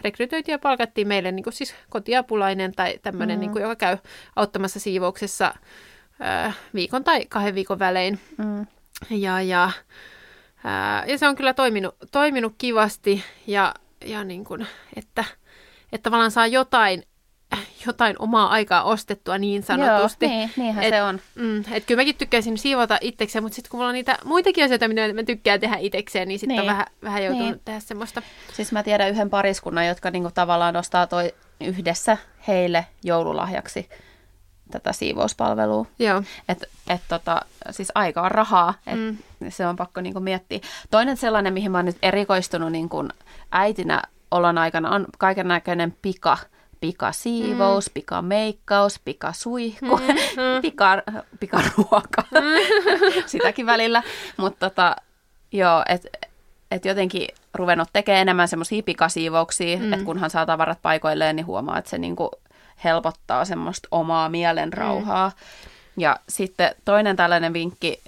[0.01, 3.41] rekrytoitiin ja palkattiin meille niin kuin siis kotiapulainen tai tämmöinen, mm.
[3.41, 3.99] niin kuin, joka käy
[4.37, 5.55] auttamassa siivouksessa
[6.23, 8.21] äh, viikon tai kahden viikon välein.
[8.39, 8.67] Mm.
[9.11, 9.65] Ja, ja,
[10.67, 13.75] äh, ja se on kyllä toiminut, toiminut kivasti ja,
[14.05, 15.25] ja niin kuin, että,
[15.93, 17.03] että tavallaan saa jotain
[17.87, 20.27] jotain omaa aikaa ostettua niin sanotusti.
[20.27, 21.21] Joo, niin, niinhän et, se on.
[21.35, 24.89] Mm, et kyllä mäkin tykkäisin siivota itsekseen, mutta sitten kun mulla on niitä muitakin asioita,
[24.89, 26.61] mitä mä tykkään tehdä itsekseen, niin sitten niin.
[26.61, 27.61] on vähän, vähän joutunut niin.
[27.65, 28.23] tehdä semmoista.
[28.53, 32.17] Siis mä tiedän yhden pariskunnan, jotka niinku tavallaan ostaa toi yhdessä
[32.49, 33.89] heille joululahjaksi
[34.71, 35.87] tätä siivouspalvelua.
[35.99, 36.23] Joo.
[36.49, 37.41] Et, et tota,
[37.71, 39.17] siis aika on rahaa, et mm.
[39.49, 40.61] se on pakko niinku miettiä.
[40.91, 43.09] Toinen sellainen, mihin mä oon nyt erikoistunut niinku
[43.53, 46.39] äitinä olon aikana, on kaiken näköinen pika
[46.81, 47.95] pikasiivous, mm.
[47.95, 50.63] pikameikkaus, pikasuihku, mm, mm.
[50.63, 51.03] pika,
[51.41, 52.83] pikaruoka, mm.
[53.27, 54.03] sitäkin välillä.
[54.37, 54.97] Mutta tota,
[55.53, 56.09] joo, että
[56.71, 59.93] et jotenkin ruvennut tekemään enemmän semmoisia pikasiivouksia, mm.
[59.93, 62.31] että kunhan saa tavarat paikoilleen, niin huomaa, että se niinku
[62.85, 65.29] helpottaa semmoista omaa mielenrauhaa.
[65.29, 66.03] Mm.
[66.03, 68.01] Ja sitten toinen tällainen vinkki,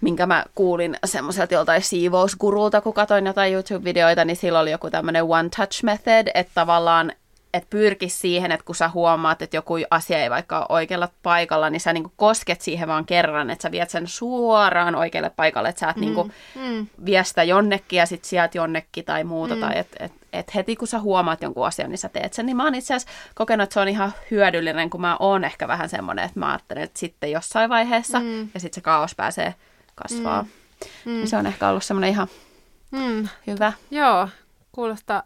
[0.00, 5.24] minkä mä kuulin semmoiselta joltain siivousgurulta, kun katsoin jotain YouTube-videoita, niin sillä oli joku tämmöinen
[5.24, 7.12] one touch method, että tavallaan
[7.54, 11.70] että pyrkisi siihen, että kun sä huomaat, että joku asia ei vaikka ole oikealla paikalla,
[11.70, 15.80] niin sä niinku kosket siihen vaan kerran, että sä viet sen suoraan oikealle paikalle, että
[15.80, 16.86] sä et mm, niinku mm.
[17.04, 19.60] vie sitä jonnekin ja sitten sieltä jonnekin tai muuta, mm.
[19.60, 22.46] tai että et, et heti kun sä huomaat jonkun asian, niin sä teet sen.
[22.46, 25.68] Niin mä oon itse asiassa kokenut, että se on ihan hyödyllinen, kun mä oon ehkä
[25.68, 28.48] vähän semmoinen, että mä ajattelen, että sitten jossain vaiheessa, mm.
[28.54, 29.54] ja sitten se kaos pääsee
[29.94, 30.42] kasvaa.
[30.42, 30.48] Mm.
[31.04, 31.12] Mm.
[31.12, 32.28] Niin se on ehkä ollut semmoinen ihan
[32.90, 33.28] mm.
[33.46, 33.72] hyvä.
[33.90, 34.28] Joo,
[34.72, 35.22] kuulostaa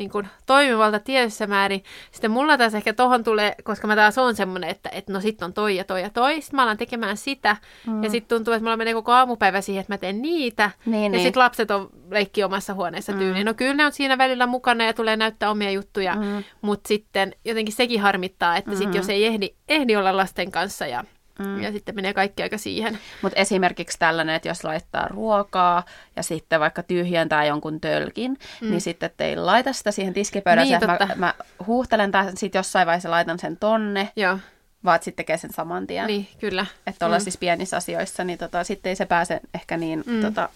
[0.00, 1.84] niin kuin, toimivalta tietyssä määrin.
[2.12, 5.42] Sitten mulla taas ehkä tohon tulee, koska mä taas on semmoinen, että, että no sit
[5.42, 6.40] on toi ja toi ja toi.
[6.40, 7.56] Sitten mä alan tekemään sitä.
[7.86, 8.04] Mm.
[8.04, 10.70] Ja sitten tuntuu, että mulla menee koko aamupäivä siihen, että mä teen niitä.
[10.86, 11.22] Niin, ja niin.
[11.22, 13.44] sitten lapset on leikki omassa huoneessa tyyliin.
[13.44, 13.46] Mm.
[13.46, 16.14] No kyllä ne on siinä välillä mukana ja tulee näyttää omia juttuja.
[16.14, 16.44] Mm.
[16.62, 18.76] Mutta sitten jotenkin sekin harmittaa, että mm.
[18.76, 21.04] sit jos ei ehdi, ehdi olla lasten kanssa ja
[21.40, 21.62] Mm.
[21.62, 22.98] Ja sitten menee kaikki aika siihen.
[23.22, 25.84] Mutta esimerkiksi tällainen, että jos laittaa ruokaa
[26.16, 28.70] ja sitten vaikka tyhjentää jonkun tölkin, mm.
[28.70, 30.68] niin sitten ei laita sitä siihen tiskipöydään.
[30.68, 31.34] Niin, mä, mä
[31.66, 34.12] huuhtelen tämän, sitten jossain vaiheessa laitan sen tonne.
[34.16, 34.38] Joo.
[34.84, 36.06] Vaan sitten tekee sen saman tien.
[36.06, 36.66] Niin, kyllä.
[36.86, 37.24] Että ollaan mm.
[37.24, 40.20] siis pienissä asioissa, niin tota, sitten ei se pääse ehkä niin mm.
[40.20, 40.48] tota,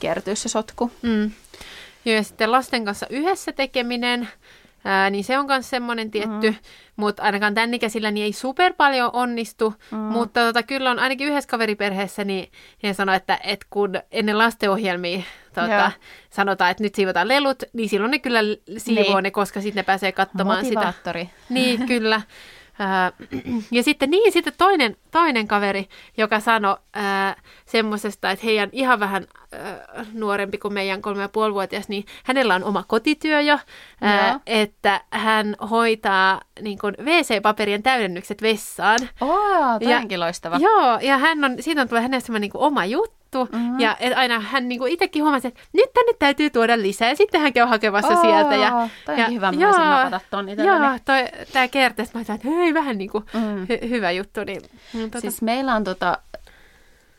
[0.00, 0.90] kertyä se sotku.
[1.02, 1.30] Mm.
[2.04, 4.28] Joo, ja sitten lasten kanssa yhdessä tekeminen
[4.84, 6.56] Ää, niin se on myös semmoinen tietty, mm.
[6.96, 9.98] mutta ainakaan tämän ikäisillä niin ei super paljon onnistu, mm.
[9.98, 12.50] mutta tota, kyllä on ainakin yhdessä kaveriperheessä, niin
[12.82, 15.22] he sanoo, että, että kun ennen lastenohjelmia
[15.54, 15.92] tota,
[16.30, 18.40] sanotaan, että nyt siivotaan lelut, niin silloin ne kyllä
[18.78, 19.22] siivoo niin.
[19.22, 20.92] ne, koska sitten ne pääsee katsomaan sitä.
[21.48, 22.20] Niin, kyllä.
[23.70, 26.76] ja sitten niin, sitten toinen, toinen kaveri, joka sanoi
[27.66, 32.64] semmoisesta, että heidän ihan vähän ää, nuorempi kuin meidän kolme ja puolivuotias, niin hänellä on
[32.64, 33.58] oma kotityö jo,
[34.00, 38.98] ää, että hän hoitaa niin kuin WC-paperien täydennykset vessaan.
[39.20, 40.56] Oh, ja, loistava.
[40.56, 43.80] Joo, ja hän on, siitä on tullut hänelle semmoinen niin oma juttu, Mm-hmm.
[43.80, 47.08] Ja et aina hän niinku itsekin huomasi, että nyt tänne täytyy tuoda lisää.
[47.08, 48.54] Ja sitten hän käy hakemassa oh, sieltä.
[48.54, 52.24] Ja, toi ja, hyvä, mä joo, voisin napata ton Joo, toi, tää kertoo, että mä
[52.28, 53.64] ajattelin, että hei, vähän niinku mm.
[53.64, 54.44] hy- hyvä juttu.
[54.44, 55.20] Niin, niin, tota...
[55.20, 56.18] Siis meillä on tota,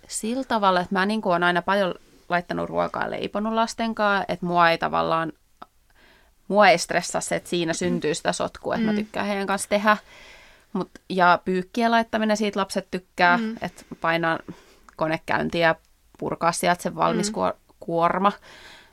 [0.07, 1.95] sillä tavalla, että mä on aina paljon
[2.29, 5.33] laittanut ruokaa ja leiponut lasten kanssa, että mua ei tavallaan,
[6.47, 8.93] mua ei stressaa se, että siinä syntyy sitä sotkua, että mm.
[8.93, 9.97] mä tykkään heidän kanssa tehdä.
[10.73, 13.55] Mut, ja pyykkien laittaminen, siitä lapset tykkää, mm.
[13.61, 14.39] että painaa
[14.95, 15.75] konekäyntiä
[16.19, 17.35] purkaa sieltä se valmis mm.
[17.79, 18.31] kuorma.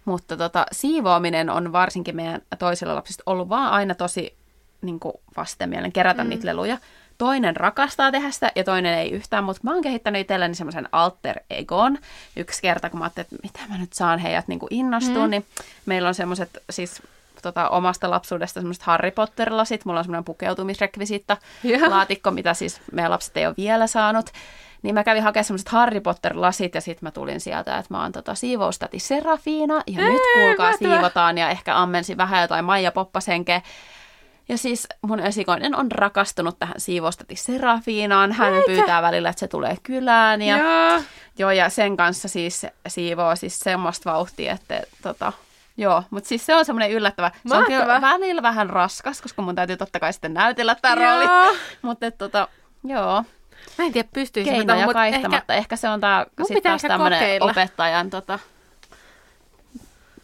[0.05, 4.37] Mutta tota, siivoaminen on varsinkin meidän toisilla lapsista ollut vaan aina tosi
[4.83, 6.31] niin kuin vastenmielen kerätä mm.
[6.31, 6.79] niitä leluja.
[7.23, 11.41] Toinen rakastaa tehdä sitä ja toinen ei yhtään, mutta mä oon kehittänyt itselleni semmoisen alter
[11.51, 11.99] egon
[12.37, 15.31] yksi kerta, kun mä ajattelin, että mitä mä nyt saan heidät niin innostua, mm.
[15.31, 15.47] niin
[15.87, 17.03] meillä on semmoiset siis
[17.43, 21.37] tota, omasta lapsuudesta semmoiset Harry Potter-lasit, mulla on semmoinen pukeutumisrekvisiitta
[21.89, 24.31] laatikko, mitä siis meidän lapset ei ole vielä saanut.
[24.83, 28.13] Niin mä kävin hakemaan semmoiset Harry Potter-lasit ja sitten mä tulin sieltä, että mä oon
[28.13, 33.63] tota, siivoustati Serafiina ja Ei, nyt kuulkaa siivotaan ja ehkä ammensin vähän jotain Maija Poppasenke.
[34.53, 38.33] Ja siis mun esikoinen on rakastunut tähän siivoustati Serafiinaan.
[38.33, 38.67] Hän Eikä.
[38.67, 40.43] pyytää välillä, että se tulee kylään.
[40.43, 41.03] Ja, joo.
[41.39, 41.51] joo.
[41.51, 45.33] ja sen kanssa siis siivoo siis semmoista vauhtia, että tota,
[45.77, 47.31] Joo, mutta siis se on semmoinen yllättävä.
[47.49, 51.55] Se on kyllä välillä vähän raskas, koska mun täytyy totta kai sitten näytellä tämä rooli.
[51.83, 52.49] Mutta tota,
[52.85, 53.25] joo.
[53.79, 54.53] Mä en tiedä, pystyisin.
[54.53, 55.53] Keinoja mutta kaihtamatta.
[55.53, 58.39] Ehkä, ehkä se on tää, sit taas tämmöinen opettajan tota,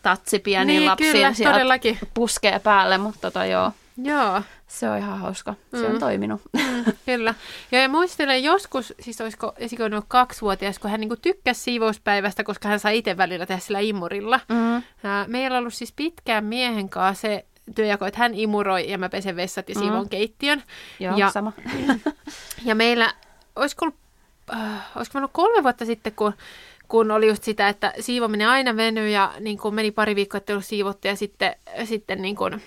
[0.03, 1.99] tatsi pieni niin, lapsiin kyllä, todellakin.
[2.15, 3.73] puskee päälle, mutta tota, joo.
[4.03, 4.43] Joo.
[4.67, 5.55] Se on ihan hauska.
[5.71, 5.95] Se mm.
[5.95, 6.41] on toiminut.
[6.53, 7.35] Mm, kyllä.
[7.73, 12.81] Ja, ja muistelen joskus, siis olisiko esikoinut kaksivuotias, kun hän niinku tykkäsi siivouspäivästä, koska hän
[12.81, 14.41] sai itse välillä tehdä sillä imurilla.
[14.49, 14.83] Mm.
[15.27, 19.37] meillä on ollut siis pitkään miehen kanssa se työjako, että hän imuroi ja mä pesen
[19.37, 19.81] vessat ja mm.
[19.81, 20.63] siivon keittiön.
[21.01, 21.53] Joo, ja, sama.
[22.65, 23.15] ja meillä,
[23.57, 23.99] olisiko ollut,
[24.53, 26.33] äh, olisiko ollut kolme vuotta sitten, kun
[26.89, 30.53] kun oli just sitä, että siivominen aina venyi ja niin kun meni pari viikkoa, että
[30.53, 32.61] ei ollut siivottu ja sitten, sitten niin kun,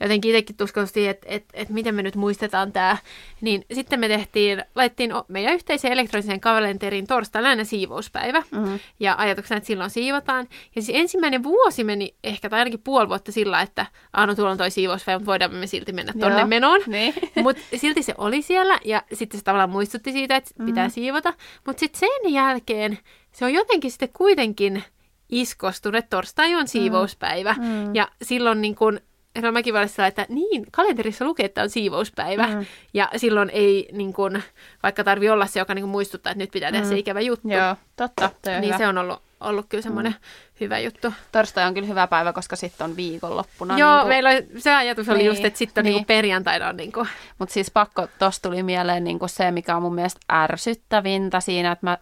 [0.00, 2.96] jotenkin itsekin tuskalusti, että et, et miten me nyt muistetaan tämä.
[3.40, 8.42] Niin sitten me tehtiin, laittiin meidän yhteiseen elektroniseen kalenteriin torstaina aina siivouspäivä.
[8.50, 8.78] Mm-hmm.
[9.00, 10.48] Ja ajatuksena, että silloin siivotaan.
[10.76, 14.58] Ja siis ensimmäinen vuosi meni ehkä, tai ainakin puoli vuotta sillä, että Aano, tuolla on
[14.58, 16.46] toi siivouspäivä, mutta voidaan me silti mennä tonne Joo.
[16.46, 16.80] menoon.
[16.86, 17.14] Niin.
[17.42, 20.66] mutta silti se oli siellä, ja sitten se tavallaan muistutti siitä, että mm-hmm.
[20.66, 21.34] pitää siivota.
[21.66, 22.98] Mutta sitten sen jälkeen
[23.32, 24.84] se on jotenkin sitten kuitenkin
[25.28, 26.66] iskostunut, että torstai on mm.
[26.66, 27.54] siivouspäivä.
[27.58, 27.94] Mm.
[27.94, 29.00] Ja silloin niin kun
[29.36, 32.46] Herra mäkin välillä että niin, kalenterissa lukee, että on siivouspäivä.
[32.46, 32.66] Mm.
[32.94, 34.42] Ja silloin ei, niin kun,
[34.82, 36.88] vaikka tarvi olla se, joka niin kun muistuttaa, että nyt pitää tehdä mm.
[36.88, 37.48] se ikävä juttu.
[37.48, 38.30] Joo, totta.
[38.46, 38.78] Niin hyvä.
[38.78, 40.18] se on ollut, ollut kyllä semmoinen mm.
[40.60, 41.12] hyvä juttu.
[41.32, 43.78] Torstai on kyllä hyvä päivä, koska sitten on viikonloppuna.
[43.78, 44.08] Joo, niin kun...
[44.08, 45.94] meillä se ajatus oli niin, just, että sitten niin.
[45.94, 46.92] niin perjantaina on niin
[47.38, 51.86] Mutta siis pakko, tosta tuli mieleen niin se, mikä on mun mielestä ärsyttävintä siinä, että
[51.86, 51.98] mä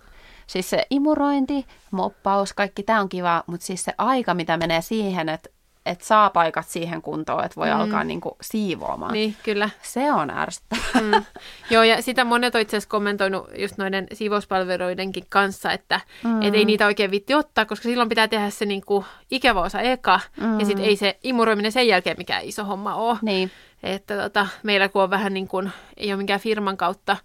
[0.49, 5.29] Siis se imurointi, moppaus, kaikki tämä on kiva, mutta siis se aika, mitä menee siihen,
[5.29, 5.51] että
[5.89, 7.81] että saa paikat siihen kuntoon, että voi mm.
[7.81, 9.13] alkaa niinku siivoamaan.
[9.13, 9.71] Niin, kyllä.
[9.83, 11.01] Se on ärsyttävää.
[11.01, 11.25] Mm.
[11.71, 16.43] Joo, ja sitä monet on itse asiassa kommentoinut just noiden siivouspalveluidenkin kanssa, että mm.
[16.43, 20.21] et ei niitä oikein vitti ottaa, koska silloin pitää tehdä se niinku ikävä osa eka,
[20.41, 20.61] mm.
[20.61, 23.19] ja sitten ei se imuroiminen sen jälkeen mikään iso homma ole.
[23.23, 23.51] Niin.
[23.83, 27.17] Että tota, meillä kun on vähän niin kuin, ei ole mikään firman kautta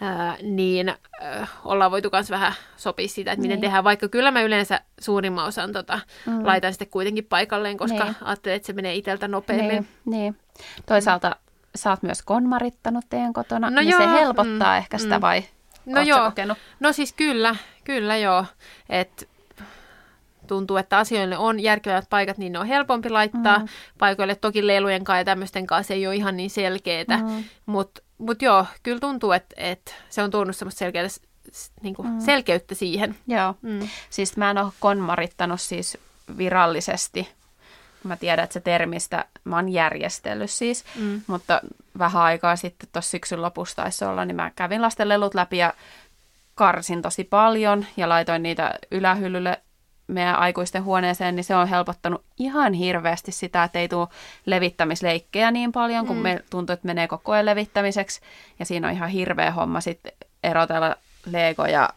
[0.00, 0.88] ää, niin
[1.20, 3.60] ää, ollaan voitu myös vähän sopia sitä, että miten niin.
[3.60, 6.46] tehdään, vaikka kyllä mä yleensä suurimman osan tota, mm.
[6.46, 8.16] laitan sitten kuitenkin paikalleen, koska niin.
[8.20, 9.68] ajattelen, että se menee itseltä nopeammin.
[9.68, 10.36] Niin, niin.
[10.86, 11.36] Toisaalta
[11.74, 15.22] sä oot myös konmarittanut teidän kotona, no niin joo, se helpottaa mm, ehkä sitä mm.
[15.22, 15.44] vai
[15.86, 16.58] No joo, kokenut?
[16.80, 18.44] no siis kyllä, kyllä joo,
[18.88, 19.26] että
[20.46, 23.58] tuntuu, että asioille on järkevät paikat, niin ne on helpompi laittaa.
[23.58, 23.66] Mm.
[23.98, 27.44] Paikoille toki lelujen kanssa ja tämmöisten kanssa ei ole ihan niin selkeitä, mm.
[27.66, 31.06] mutta mutta joo, kyllä tuntuu, että, että se on tuonut semmoista selkeää,
[31.82, 32.20] niin kuin mm.
[32.20, 33.16] selkeyttä siihen.
[33.26, 33.88] Joo, mm.
[34.10, 35.98] siis mä en ole konmarittanut siis
[36.36, 37.28] virallisesti.
[38.04, 41.22] Mä tiedän, että se termistä mä oon järjestellyt siis, mm.
[41.26, 41.60] mutta
[41.98, 45.74] vähän aikaa sitten tuossa syksyn lopussa taisi olla, niin mä kävin lasten lelut läpi ja
[46.54, 49.62] karsin tosi paljon ja laitoin niitä ylähyllylle
[50.10, 54.08] meidän aikuisten huoneeseen, niin se on helpottanut ihan hirveästi sitä, että ei tule
[54.46, 56.22] levittämisleikkejä niin paljon, kun mm.
[56.22, 58.20] me tuntuu, että menee koko ajan levittämiseksi.
[58.58, 60.96] Ja siinä on ihan hirveä homma sitten erotella
[61.26, 61.88] legoja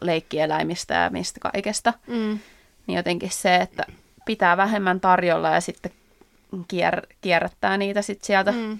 [0.00, 1.92] leikkieläimistä ja mistä kaikesta.
[2.06, 2.38] Mm.
[2.86, 3.84] Niin jotenkin se, että
[4.24, 5.92] pitää vähemmän tarjolla ja sitten
[6.52, 8.78] kier- kierrättää niitä sitten sieltä, mm.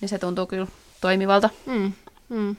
[0.00, 0.66] niin se tuntuu kyllä
[1.00, 1.50] toimivalta.
[1.66, 1.92] Mm.
[2.28, 2.56] Mm.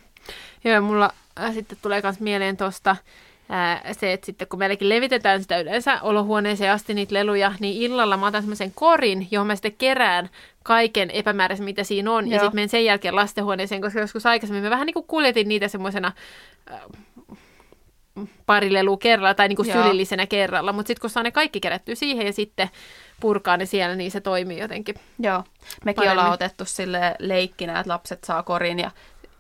[0.63, 2.95] Joo, mulla äh, sitten tulee myös mieleen tuosta
[3.49, 8.17] ää, se, että sitten kun meilläkin levitetään sitä yleensä olohuoneeseen asti niitä leluja, niin illalla
[8.17, 10.29] mä otan semmoisen korin, johon mä sitten kerään
[10.63, 12.34] kaiken epämääräisen, mitä siinä on, Joo.
[12.34, 15.67] ja sitten menen sen jälkeen lastenhuoneeseen, koska joskus aikaisemmin mä vähän niin kuin kuljetin niitä
[15.67, 16.12] semmoisena
[16.71, 16.82] äh,
[18.45, 21.95] pari lelua kerralla tai niin kuin sylillisenä kerralla, mutta sitten kun saa ne kaikki kerättyä
[21.95, 22.69] siihen ja sitten
[23.19, 25.43] purkaa ne siellä, niin se toimii jotenkin Joo,
[25.86, 26.12] mekin paremmin.
[26.12, 28.91] ollaan otettu sille leikkinä, että lapset saa korin ja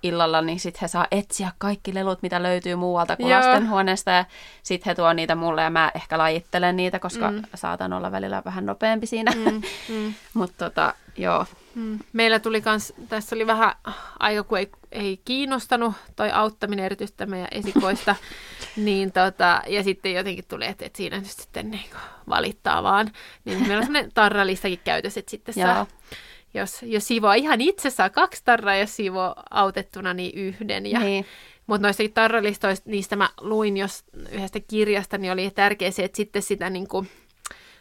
[0.03, 3.39] illalla, niin sitten he saa etsiä kaikki lelut, mitä löytyy muualta kuin Joo.
[3.39, 4.11] lastenhuoneesta.
[4.11, 4.25] Ja
[4.63, 7.41] sitten he tuo niitä mulle ja mä ehkä lajittelen niitä, koska mm.
[7.55, 9.31] saatan olla välillä vähän nopeampi siinä.
[9.31, 9.61] Mm.
[9.89, 10.13] Mm.
[10.33, 11.45] Mutta tota, joo.
[11.75, 11.99] Mm.
[12.13, 13.75] Meillä tuli kans, tässä oli vähän
[14.19, 18.15] aika, kun ei, ei kiinnostanut toi auttaminen erityisesti meidän esikoista.
[18.75, 21.89] niin tota, ja sitten jotenkin tuli, että, että siinä nyt sitten niin
[22.29, 23.11] valittaa vaan.
[23.45, 25.87] Niin meillä on sellainen tarralistakin käytössä, että sitten saa
[26.53, 30.85] jos, jos siivoo ihan itse saa kaksi tarraa, jos siivoo autettuna, niin yhden.
[30.85, 31.25] Ja, niin.
[31.67, 36.41] Mutta noista tarralistoista, niistä mä luin jos yhdestä kirjasta, niin oli tärkeää se, että sitten
[36.41, 37.09] sitä niin kuin,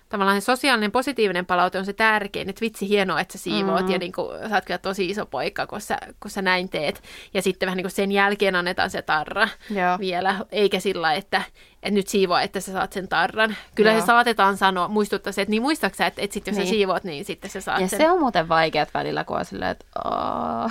[0.08, 3.92] tavallaan se sosiaalinen positiivinen palaute on se tärkein, että vitsi hienoa, että sä siivoot mm-hmm.
[3.92, 7.02] ja niin kuin, sä oot kyllä tosi iso poika, kun sä, kun sä näin teet.
[7.34, 9.98] Ja sitten vähän niin kuin sen jälkeen annetaan se tarra Joo.
[9.98, 11.42] vielä, eikä sillä että,
[11.82, 13.56] että nyt siivoa, että sä saat sen tarran.
[13.74, 14.00] Kyllä Joo.
[14.00, 16.66] se saatetaan sanoa, muistuttaa se, että niin muistaksä, että, että sitten jos niin.
[16.66, 17.98] sä siivoat, niin sitten sä saat ja sen.
[17.98, 19.86] se on muuten vaikeat välillä, kun on silleen, että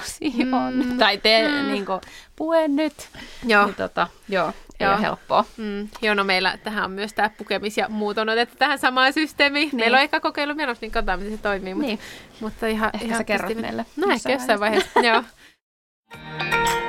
[0.03, 0.73] siivon.
[0.73, 0.97] Mm.
[0.97, 1.71] Tai tee, mm.
[1.71, 2.01] niin kuin,
[2.35, 3.09] puen nyt.
[3.45, 3.65] Joo.
[3.65, 4.93] Niin, tota, joo ei Joo.
[4.93, 5.45] ole helppoa.
[5.57, 5.87] Mm.
[6.01, 9.69] Joo, no meillä tähän on myös tämä pukemis ja muut on otettu tähän samaan systeemiin.
[9.69, 9.79] Niin.
[9.79, 11.73] Meillä on ehkä kokeilu menossa, niin katsotaan, miten se toimii.
[11.73, 11.99] Mutta, niin.
[12.39, 13.85] mutta ihan, ehkä ihan sä kerrot meille.
[13.95, 15.23] No ehkä jossain vaiheessa, joo.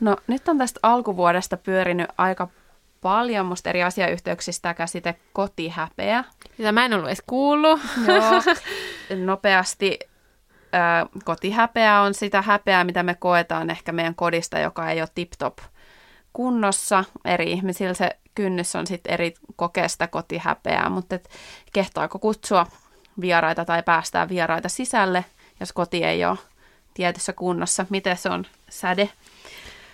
[0.00, 2.48] No nyt on tästä alkuvuodesta pyörinyt aika
[3.00, 6.24] paljon musta eri asiayhteyksistä käsite kotihäpeä.
[6.56, 7.80] Sitä mä en ollut edes kuullut.
[8.06, 8.42] Joo,
[9.24, 9.98] nopeasti
[10.72, 15.58] ää, kotihäpeä on sitä häpeää, mitä me koetaan ehkä meidän kodista, joka ei ole tip-top
[16.32, 17.04] kunnossa.
[17.24, 21.28] Eri ihmisillä se kynnys on sitten eri kokeesta kotihäpeää, mutta et
[21.72, 22.66] kehtaako kutsua
[23.20, 25.24] vieraita tai päästää vieraita sisälle,
[25.60, 26.38] jos koti ei ole
[26.94, 27.86] tietyssä kunnossa.
[27.90, 29.08] Miten se on säde?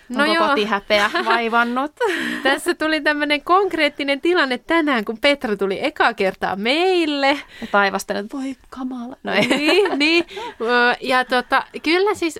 [0.09, 0.47] No Onko joo.
[0.47, 1.91] kotihäpeä vaivannut?
[2.43, 7.29] Tässä tuli tämmöinen konkreettinen tilanne tänään, kun Petra tuli eka kertaa meille.
[7.61, 9.15] Ja taivastelen, että voi kamala.
[9.23, 9.47] No ei.
[9.47, 10.25] niin, niin.
[11.01, 12.39] Ja tota, kyllä siis,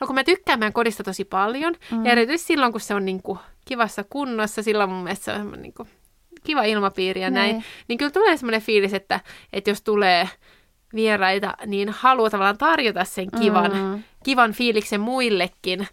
[0.00, 2.04] no kun mä tykkään meidän kodista tosi paljon, mm.
[2.04, 5.62] ja erityisesti silloin, kun se on niin kuin kivassa kunnossa, silloin mun mielestä se on
[5.62, 5.88] niin kuin
[6.44, 7.64] kiva ilmapiiri ja näin, näin.
[7.88, 9.20] niin kyllä tulee semmoinen fiilis, että,
[9.52, 10.28] että jos tulee
[10.94, 14.02] vieraita, niin haluaa tavallaan tarjota sen kivan, mm.
[14.24, 15.88] kivan fiiliksen muillekin.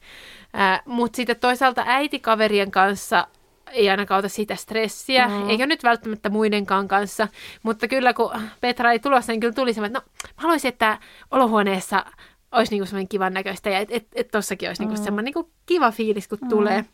[0.59, 3.27] Äh, Mutta sitten toisaalta äitikaverien kanssa
[3.71, 5.49] ei ainakaan ota sitä stressiä, mm.
[5.49, 7.27] eikä nyt välttämättä muidenkaan kanssa,
[7.63, 10.97] mutta kyllä kun Petra ei tulossa, niin kyllä tuli semmoinen, että no mä haluaisin, että
[11.31, 12.05] olohuoneessa
[12.51, 15.03] olisi niinku semmoinen kivan näköistä ja että et, et tossakin olisi niinku mm.
[15.03, 16.49] semmoinen niinku kiva fiilis, kun mm.
[16.49, 16.85] tulee.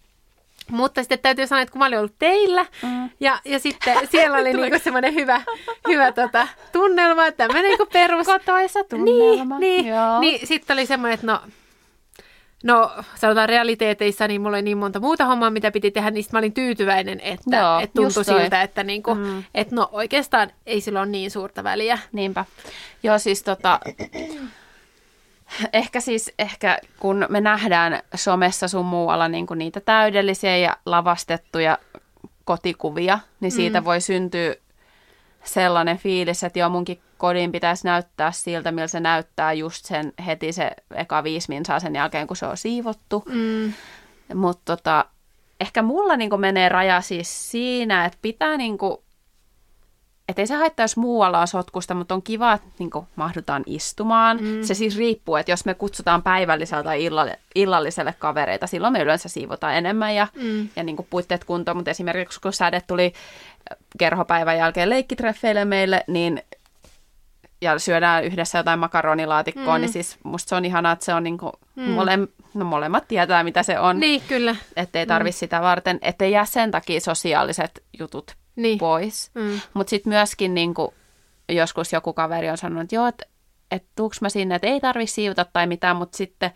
[0.71, 3.09] Mutta sitten täytyy sanoa, että kun mä olin ollut teillä, mm.
[3.19, 5.41] ja, ja sitten siellä oli niinku semmoinen hyvä,
[5.87, 8.27] hyvä tota, tunnelma, tämmöinen niinku perus...
[8.27, 9.59] Kotoisa tunnelma.
[9.59, 11.41] Niin, niin, niin sitten oli semmoinen, että no
[12.63, 16.39] No, sanotaan realiteeteissa, niin mulla oli niin monta muuta hommaa, mitä piti tehdä, niin mä
[16.39, 19.43] olin tyytyväinen, että, Joo, että tuntui siltä, että, niinku, mm.
[19.55, 21.99] että no oikeastaan ei sillä ole niin suurta väliä.
[22.11, 22.45] Niinpä.
[23.03, 23.79] Joo, siis tota,
[25.73, 31.77] ehkä siis, ehkä kun me nähdään somessa sun muualla niin kuin niitä täydellisiä ja lavastettuja
[32.45, 33.85] kotikuvia, niin siitä mm.
[33.85, 34.55] voi syntyä
[35.43, 40.51] sellainen fiilis, että joo, munkin kodin pitäisi näyttää siltä, millä se näyttää just sen heti
[40.51, 43.23] se eka viisi minsaa sen jälkeen, kun se on siivottu.
[43.29, 43.73] Mm.
[44.35, 45.05] Mutta tota,
[45.59, 49.03] ehkä mulla niinku menee raja siis siinä, että pitää niinku,
[50.29, 54.37] että ei se haittaa, jos muualla on sotkusta, mutta on kiva, että niinku mahdutaan istumaan.
[54.41, 54.63] Mm.
[54.63, 59.29] Se siis riippuu, että jos me kutsutaan päivällisellä tai illalle, illalliselle kavereita, silloin me yleensä
[59.29, 60.69] siivotaan enemmän ja, mm.
[60.75, 61.77] ja niinku puitteet kuntoon.
[61.77, 63.13] Mutta esimerkiksi kun säde tuli
[63.97, 66.41] kerhopäivän jälkeen leikkitreffeille meille, niin
[67.61, 69.81] ja syödään yhdessä jotain makaronilaatikkoa, mm.
[69.81, 71.83] niin siis musta se on ihanaa, että se on niinku, mm.
[71.83, 72.19] mole,
[72.53, 73.99] no molemmat tietää, mitä se on.
[73.99, 74.55] Niin, kyllä.
[74.75, 75.33] Että ei tarvi mm.
[75.33, 78.77] sitä varten, ettei jää sen takia sosiaaliset jutut niin.
[78.77, 79.31] pois.
[79.33, 79.61] Mm.
[79.73, 80.93] Mutta sitten myöskin niinku,
[81.49, 83.25] joskus joku kaveri on sanonut, että joo, että
[83.71, 86.51] et tuuks mä sinne, että ei tarvi siivota tai mitään, mutta sitten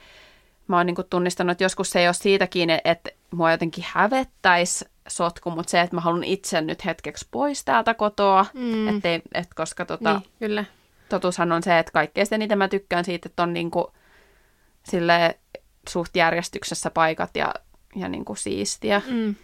[0.68, 4.86] mä oon niinku tunnistanut, että joskus se ei ole siitä kiinni, että mua jotenkin hävettäisi
[5.08, 8.88] sotku, mutta se, että mä haluan itse nyt hetkeksi pois täältä kotoa, mm.
[8.88, 10.66] ettei, et koska tota, niin, kyllä
[11.10, 13.94] totuushan on se, että kaikkein eniten mä tykkään siitä, että on niinku
[14.84, 15.40] sille
[15.90, 17.54] suht järjestyksessä paikat ja,
[17.96, 19.02] ja niinku siistiä.
[19.08, 19.36] Mm.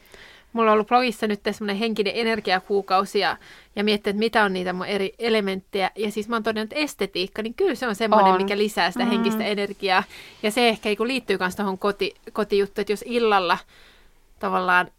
[0.53, 3.37] Mulla on ollut blogissa nyt semmoinen henkinen energiakuukausi ja,
[3.75, 5.91] ja miettiä, että mitä on niitä mun eri elementtejä.
[5.95, 8.41] Ja siis mä oon todennut, että estetiikka, niin kyllä se on semmoinen, on.
[8.41, 9.11] mikä lisää sitä mm.
[9.11, 10.03] henkistä energiaa.
[10.43, 13.57] Ja se ehkä liittyy myös tuohon koti, kotijuttuun, että jos illalla
[14.39, 14.91] tavallaan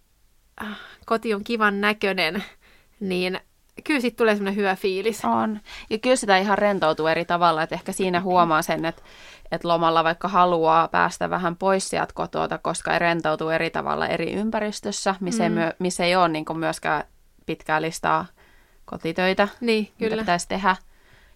[1.07, 2.45] koti on kivan näköinen,
[3.01, 3.41] niin
[3.85, 5.25] kyllä sitten tulee semmoinen hyvä fiilis.
[5.25, 5.61] On.
[5.91, 9.03] Ja kyllä sitä ihan rentoutuu eri tavalla, että ehkä siinä huomaa sen, että,
[9.53, 15.15] että lomalla vaikka haluaa päästä vähän pois sieltä kotoa, koska rentoutuu eri tavalla eri ympäristössä,
[15.21, 15.45] missä, mm.
[15.45, 17.05] ei, myö, missä ei ole niin myöskään
[17.47, 18.27] pitkää listaa
[18.85, 20.11] kotitöitä, niin, kyllä.
[20.11, 20.77] mitä pitäisi tehdä.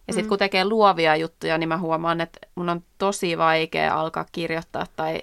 [0.07, 0.29] Ja sitten mm.
[0.29, 5.23] kun tekee luovia juttuja, niin mä huomaan, että mun on tosi vaikea alkaa kirjoittaa tai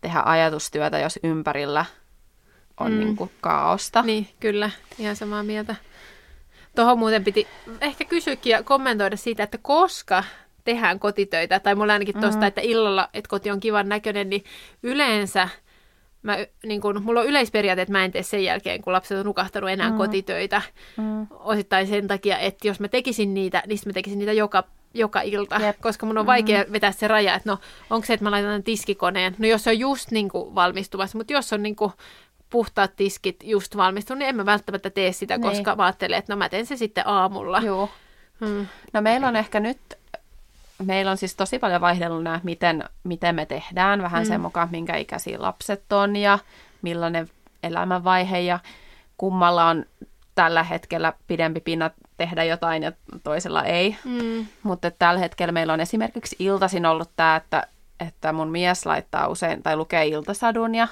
[0.00, 1.84] tehdä ajatustyötä, jos ympärillä
[2.80, 2.98] on mm.
[2.98, 4.02] niin kuin kaaosta.
[4.02, 4.70] Niin, kyllä.
[4.98, 5.74] Ihan samaa mieltä.
[6.76, 7.46] Tuohon muuten piti
[7.80, 10.24] ehkä kysyäkin ja kommentoida siitä, että koska
[10.64, 12.46] tehdään kotitöitä, tai mulla ainakin tuosta, mm.
[12.46, 14.44] että illalla, että koti on kivan näköinen, niin
[14.82, 15.48] yleensä
[16.26, 19.26] mä, niin kun, mulla on yleisperiaate, että mä en tee sen jälkeen, kun lapset on
[19.26, 19.96] nukahtanut enää mm.
[19.96, 20.62] kotitöitä.
[20.96, 21.26] Mm.
[21.30, 25.56] Osittain sen takia, että jos mä tekisin niitä, niin mä tekisin niitä joka joka ilta,
[25.56, 25.80] Jep.
[25.80, 26.72] koska mun on vaikea mm-hmm.
[26.72, 27.58] vetää se raja, että no
[27.90, 31.32] onko se, että mä laitan tiskikoneen, no jos se on just niin kuin valmistumassa, mutta
[31.32, 31.92] jos on niin kuin
[32.50, 35.42] puhtaat tiskit just valmistunut, niin en mä välttämättä tee sitä, niin.
[35.42, 37.60] koska mä ajattelen, että no mä teen se sitten aamulla.
[37.60, 37.90] Joo.
[38.40, 38.66] Hmm.
[38.92, 39.78] No meillä on ehkä nyt,
[40.84, 44.28] meillä on siis tosi paljon vaihdellut nämä, miten, miten me tehdään, vähän hmm.
[44.28, 46.38] sen mukaan, minkä ikäisiä lapset on ja
[46.82, 47.30] millainen
[47.62, 48.58] elämänvaihe ja
[49.16, 49.84] kummalla on
[50.34, 52.92] tällä hetkellä pidempi pinna tehdä jotain ja
[53.22, 53.96] toisella ei.
[54.04, 54.46] Mm.
[54.62, 57.66] Mutta tällä hetkellä meillä on esimerkiksi iltasin ollut tämä, että,
[58.00, 60.88] että mun mies laittaa usein tai lukee iltasadun ja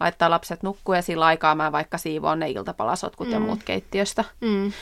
[0.00, 3.32] laittaa lapset nukkua ja sillä aikaa mä vaikka siivoon ne iltapalasotkut mm.
[3.32, 4.24] ja muut keittiöstä.
[4.40, 4.72] Mm.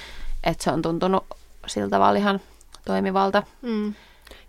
[0.45, 1.25] Että se on tuntunut
[1.67, 2.41] sillä tavalla ihan
[2.85, 3.43] toimivalta.
[3.62, 3.95] Mm.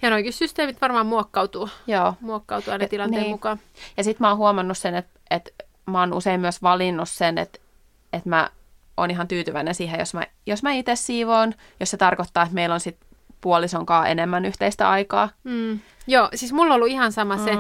[0.02, 2.14] Ja noikin systeemit varmaan muokkautuu, Joo.
[2.22, 3.32] muokkautuu aina tilanteen niin.
[3.32, 3.60] mukaan.
[3.98, 5.52] Ja sitten mä oon huomannut sen, että, että
[5.86, 7.60] mä oon usein myös valinnut sen, että,
[8.14, 8.50] että mä
[8.98, 12.74] on ihan tyytyväinen siihen, jos mä, jos mä itse siivoon, jos se tarkoittaa, että meillä
[12.74, 13.08] on sitten
[13.42, 15.30] puolisonkaan enemmän yhteistä aikaa.
[15.44, 15.80] Mm.
[16.08, 17.44] Joo, siis mulla on ollut ihan sama mm.
[17.44, 17.52] se,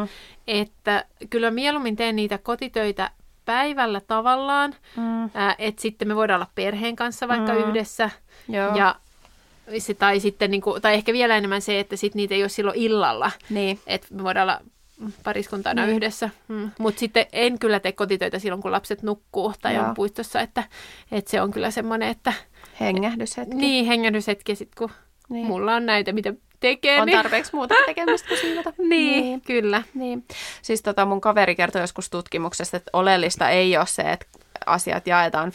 [0.47, 3.11] että kyllä mieluummin teen niitä kotitöitä
[3.45, 5.25] päivällä tavallaan, mm.
[5.57, 7.59] että sitten me voidaan olla perheen kanssa vaikka mm.
[7.59, 8.09] yhdessä.
[8.49, 8.75] Joo.
[8.75, 8.95] Ja
[9.99, 12.77] tai, sitten, niin kuin, tai ehkä vielä enemmän se, että sit niitä ei ole silloin
[12.77, 13.31] illalla.
[13.49, 13.79] Niin.
[13.87, 14.61] Että me voidaan olla
[15.23, 15.95] pariskuntana niin.
[15.95, 16.29] yhdessä.
[16.47, 16.71] Mm.
[16.79, 19.85] Mutta sitten en kyllä tee kotitöitä silloin, kun lapset nukkuu tai Joo.
[19.85, 20.63] on puistossa, että,
[21.11, 22.33] että se on kyllä semmoinen, että...
[22.79, 23.55] Hengähdyshetki.
[23.55, 24.89] Niin, hengähdyshetki, sit kun
[25.29, 25.45] niin.
[25.45, 27.01] mulla on näitä, mitä tekee.
[27.01, 27.17] On niin...
[27.17, 28.73] tarpeeksi muuta tekemistä kuin siivota.
[28.89, 29.83] niin, niin, kyllä.
[29.93, 30.23] Niin.
[30.61, 34.27] Siis tota mun kaveri kertoi joskus tutkimuksesta, että oleellista ei ole se, että
[34.65, 35.51] asiat jaetaan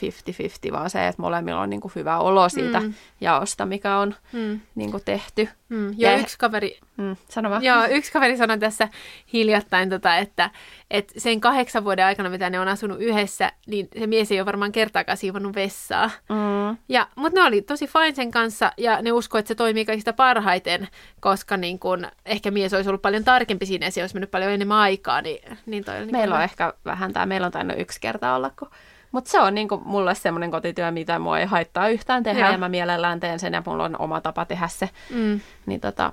[0.68, 2.94] 50-50, vaan se, että molemmilla on niin kuin hyvä olo siitä mm.
[3.20, 4.60] jaosta, mikä on mm.
[4.74, 5.48] niin kuin tehty.
[5.68, 5.86] Mm.
[5.86, 7.16] Joo, ja yksi kaveri, mm.
[7.28, 7.62] Sano vaan.
[7.62, 8.88] Joo, yksi kaveri sanoi tässä
[9.32, 10.50] hiljattain, tota, että,
[10.92, 14.46] että sen kahdeksan vuoden aikana, mitä ne on asunut yhdessä, niin se mies ei ole
[14.46, 16.10] varmaan kertaakaan siivonnut vessaa.
[16.28, 16.76] Mm.
[16.88, 20.12] Ja, mutta ne oli tosi fine sen kanssa ja ne uskoi, että se toimii kaikista
[20.12, 20.88] parhaiten,
[21.20, 24.52] koska niin kun, ehkä mies olisi ollut paljon tarkempi siinä ja se olisi mennyt paljon
[24.52, 25.22] enemmän aikaa.
[25.22, 28.50] Niin, niin toi niin meillä on ehkä vähän tämä, meillä on tainnut yksi kerta olla,
[28.58, 28.70] kun
[29.12, 32.58] mutta se on niinku mulle semmoinen kotityö, mitä mua ei haittaa yhtään tehdä, ja, ja
[32.58, 34.90] mä mielellään teen sen, ja mulla on oma tapa tehdä se.
[35.10, 35.40] Mm.
[35.66, 36.12] Niin tota,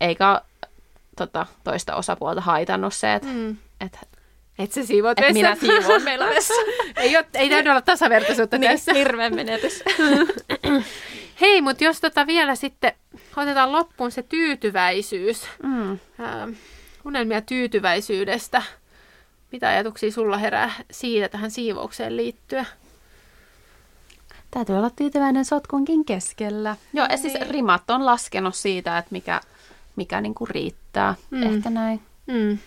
[0.00, 0.42] eikä
[1.16, 3.56] tota, toista osapuolta haitannut se, että mm.
[3.80, 3.98] et,
[4.58, 6.54] et sä siivoat et minä siivoon meillä vessa.
[6.96, 8.94] ei, ole, ei täydy olla tasavertaisuutta niin, tässä.
[8.94, 9.82] Hirveän menetys.
[11.40, 12.92] Hei, mutta jos tota vielä sitten
[13.36, 15.48] otetaan loppuun se tyytyväisyys.
[15.62, 15.92] Mm.
[15.92, 15.98] Äh,
[17.04, 18.62] unelmia tyytyväisyydestä.
[19.52, 22.66] Mitä ajatuksia sulla herää siitä tähän siivoukseen liittyen?
[24.50, 26.76] Täytyy olla tyytyväinen sotkunkin keskellä.
[26.92, 27.50] Joo, ja siis niin.
[27.50, 29.40] rimat on laskenut siitä, että mikä,
[29.96, 30.85] mikä niinku riittää.
[31.30, 31.42] Mm.
[31.42, 32.02] Ehkä näin.
[32.26, 32.58] Mm.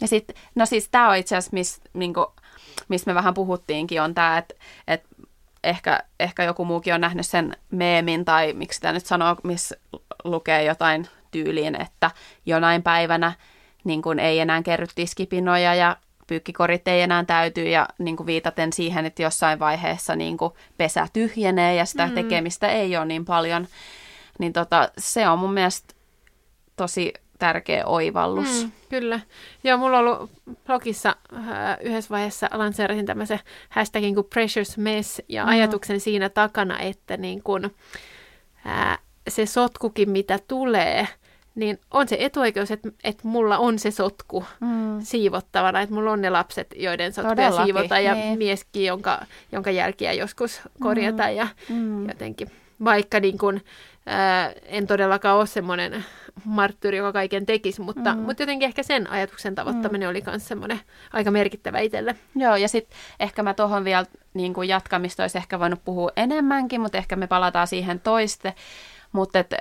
[0.00, 2.32] Ja sitten, no siis tämä on itse asiassa, missä niinku,
[2.88, 4.54] mis me vähän puhuttiinkin, on tämä, että
[4.86, 5.04] et
[5.64, 9.76] ehkä, ehkä joku muukin on nähnyt sen meemin, tai miksi sitä nyt sanoo, missä
[10.24, 12.10] lukee jotain tyyliin, että
[12.46, 13.32] jonain päivänä
[13.84, 18.72] niin kuin ei enää kerry tiskipinoja ja pyykkikorit ei enää täytyy ja niin kuin viitaten
[18.72, 22.14] siihen, että jossain vaiheessa niin kuin pesä tyhjenee ja sitä mm.
[22.14, 23.66] tekemistä ei ole niin paljon,
[24.42, 25.94] niin tota, se on mun mielestä
[26.76, 28.64] tosi tärkeä oivallus.
[28.64, 29.20] Mm, kyllä.
[29.64, 30.30] Joo, mulla on ollut
[30.66, 35.50] blogissa äh, yhdessä vaiheessa lanseerasin tämmöisen hashtagin kuin precious mess ja mm.
[35.50, 37.70] ajatuksen siinä takana, että niin kun,
[38.66, 41.08] äh, se sotkukin mitä tulee–
[41.54, 45.00] niin on se etuoikeus, että, että mulla on se sotku mm.
[45.00, 48.38] siivottavana, että mulla on ne lapset, joiden sotkuja Todellakin, siivota ja niin.
[48.38, 51.36] mieskin, jonka, jonka jälkiä joskus korjata mm.
[51.36, 52.08] ja mm.
[52.08, 52.50] jotenkin,
[52.84, 53.60] vaikka niin kun,
[54.06, 56.04] ää, en todellakaan ole semmoinen
[56.44, 58.20] marttyyri, joka kaiken tekisi, mutta, mm.
[58.20, 60.10] mutta jotenkin ehkä sen ajatuksen tavoittaminen mm.
[60.10, 60.80] oli myös semmoinen
[61.12, 62.16] aika merkittävä itselle.
[62.36, 66.80] Joo, ja sitten ehkä mä tuohon vielä niin kuin jatkamista olisi ehkä voinut puhua enemmänkin,
[66.80, 68.54] mutta ehkä me palataan siihen toiste,
[69.12, 69.56] mutta että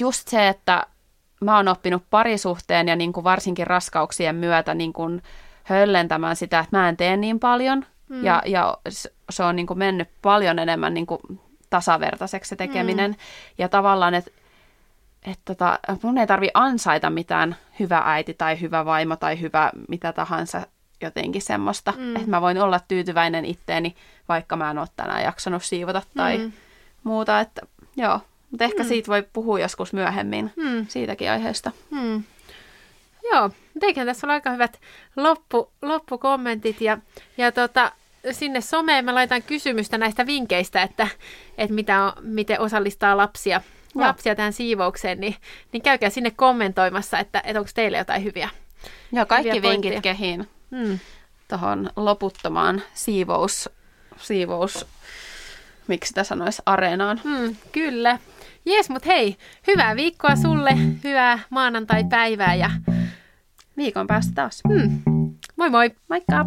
[0.00, 0.86] just se, että
[1.40, 5.22] mä oon oppinut parisuhteen ja niin kuin varsinkin raskauksien myötä niin kuin
[5.64, 7.86] höllentämään sitä, että mä en tee niin paljon.
[8.08, 8.24] Mm.
[8.24, 8.78] Ja, ja
[9.30, 11.20] se on niin kuin mennyt paljon enemmän niin kuin
[11.72, 13.10] tasavertaiseksi se tekeminen.
[13.10, 13.16] Mm.
[13.58, 14.30] Ja tavallaan, että
[15.24, 20.12] et tota, mun ei tarvi ansaita mitään hyvä äiti tai hyvä vaimo tai hyvä mitä
[20.12, 20.66] tahansa
[21.00, 21.92] jotenkin semmoista.
[21.96, 22.16] Mm.
[22.16, 23.96] Että mä voin olla tyytyväinen itteeni,
[24.28, 26.52] vaikka mä en ole tänään jaksanut siivota tai mm.
[27.04, 27.40] muuta.
[27.40, 27.60] Että
[27.96, 28.20] joo,
[28.50, 28.88] mutta ehkä mm.
[28.88, 30.86] siitä voi puhua joskus myöhemmin, mm.
[30.88, 31.72] siitäkin aiheesta.
[31.90, 32.24] Mm.
[33.32, 33.50] Joo,
[33.80, 34.80] teikään tässä on aika hyvät
[35.16, 36.98] loppu, loppukommentit ja,
[37.36, 37.92] ja tota,
[38.30, 41.08] sinne someen mä laitan kysymystä näistä vinkkeistä, että,
[41.58, 43.60] että mitä on, miten osallistaa lapsia,
[43.94, 45.36] lapsia tähän siivoukseen, niin,
[45.72, 48.50] niin käykää sinne kommentoimassa, että, että onko teille jotain hyviä,
[49.12, 50.98] Ja kaikki vinkit kehiin mm.
[51.48, 53.70] tuohon loputtomaan siivous,
[54.16, 54.86] siivous
[55.88, 57.20] miksi sitä sanoisi, areenaan.
[57.24, 58.18] Mm, kyllä.
[58.66, 60.70] Jes, mutta hei, hyvää viikkoa sulle,
[61.04, 62.70] hyvää maanantai-päivää ja
[63.76, 64.60] viikon päästä taas.
[64.68, 65.02] Mm.
[65.56, 65.90] Moi moi!
[66.08, 66.46] Moikka!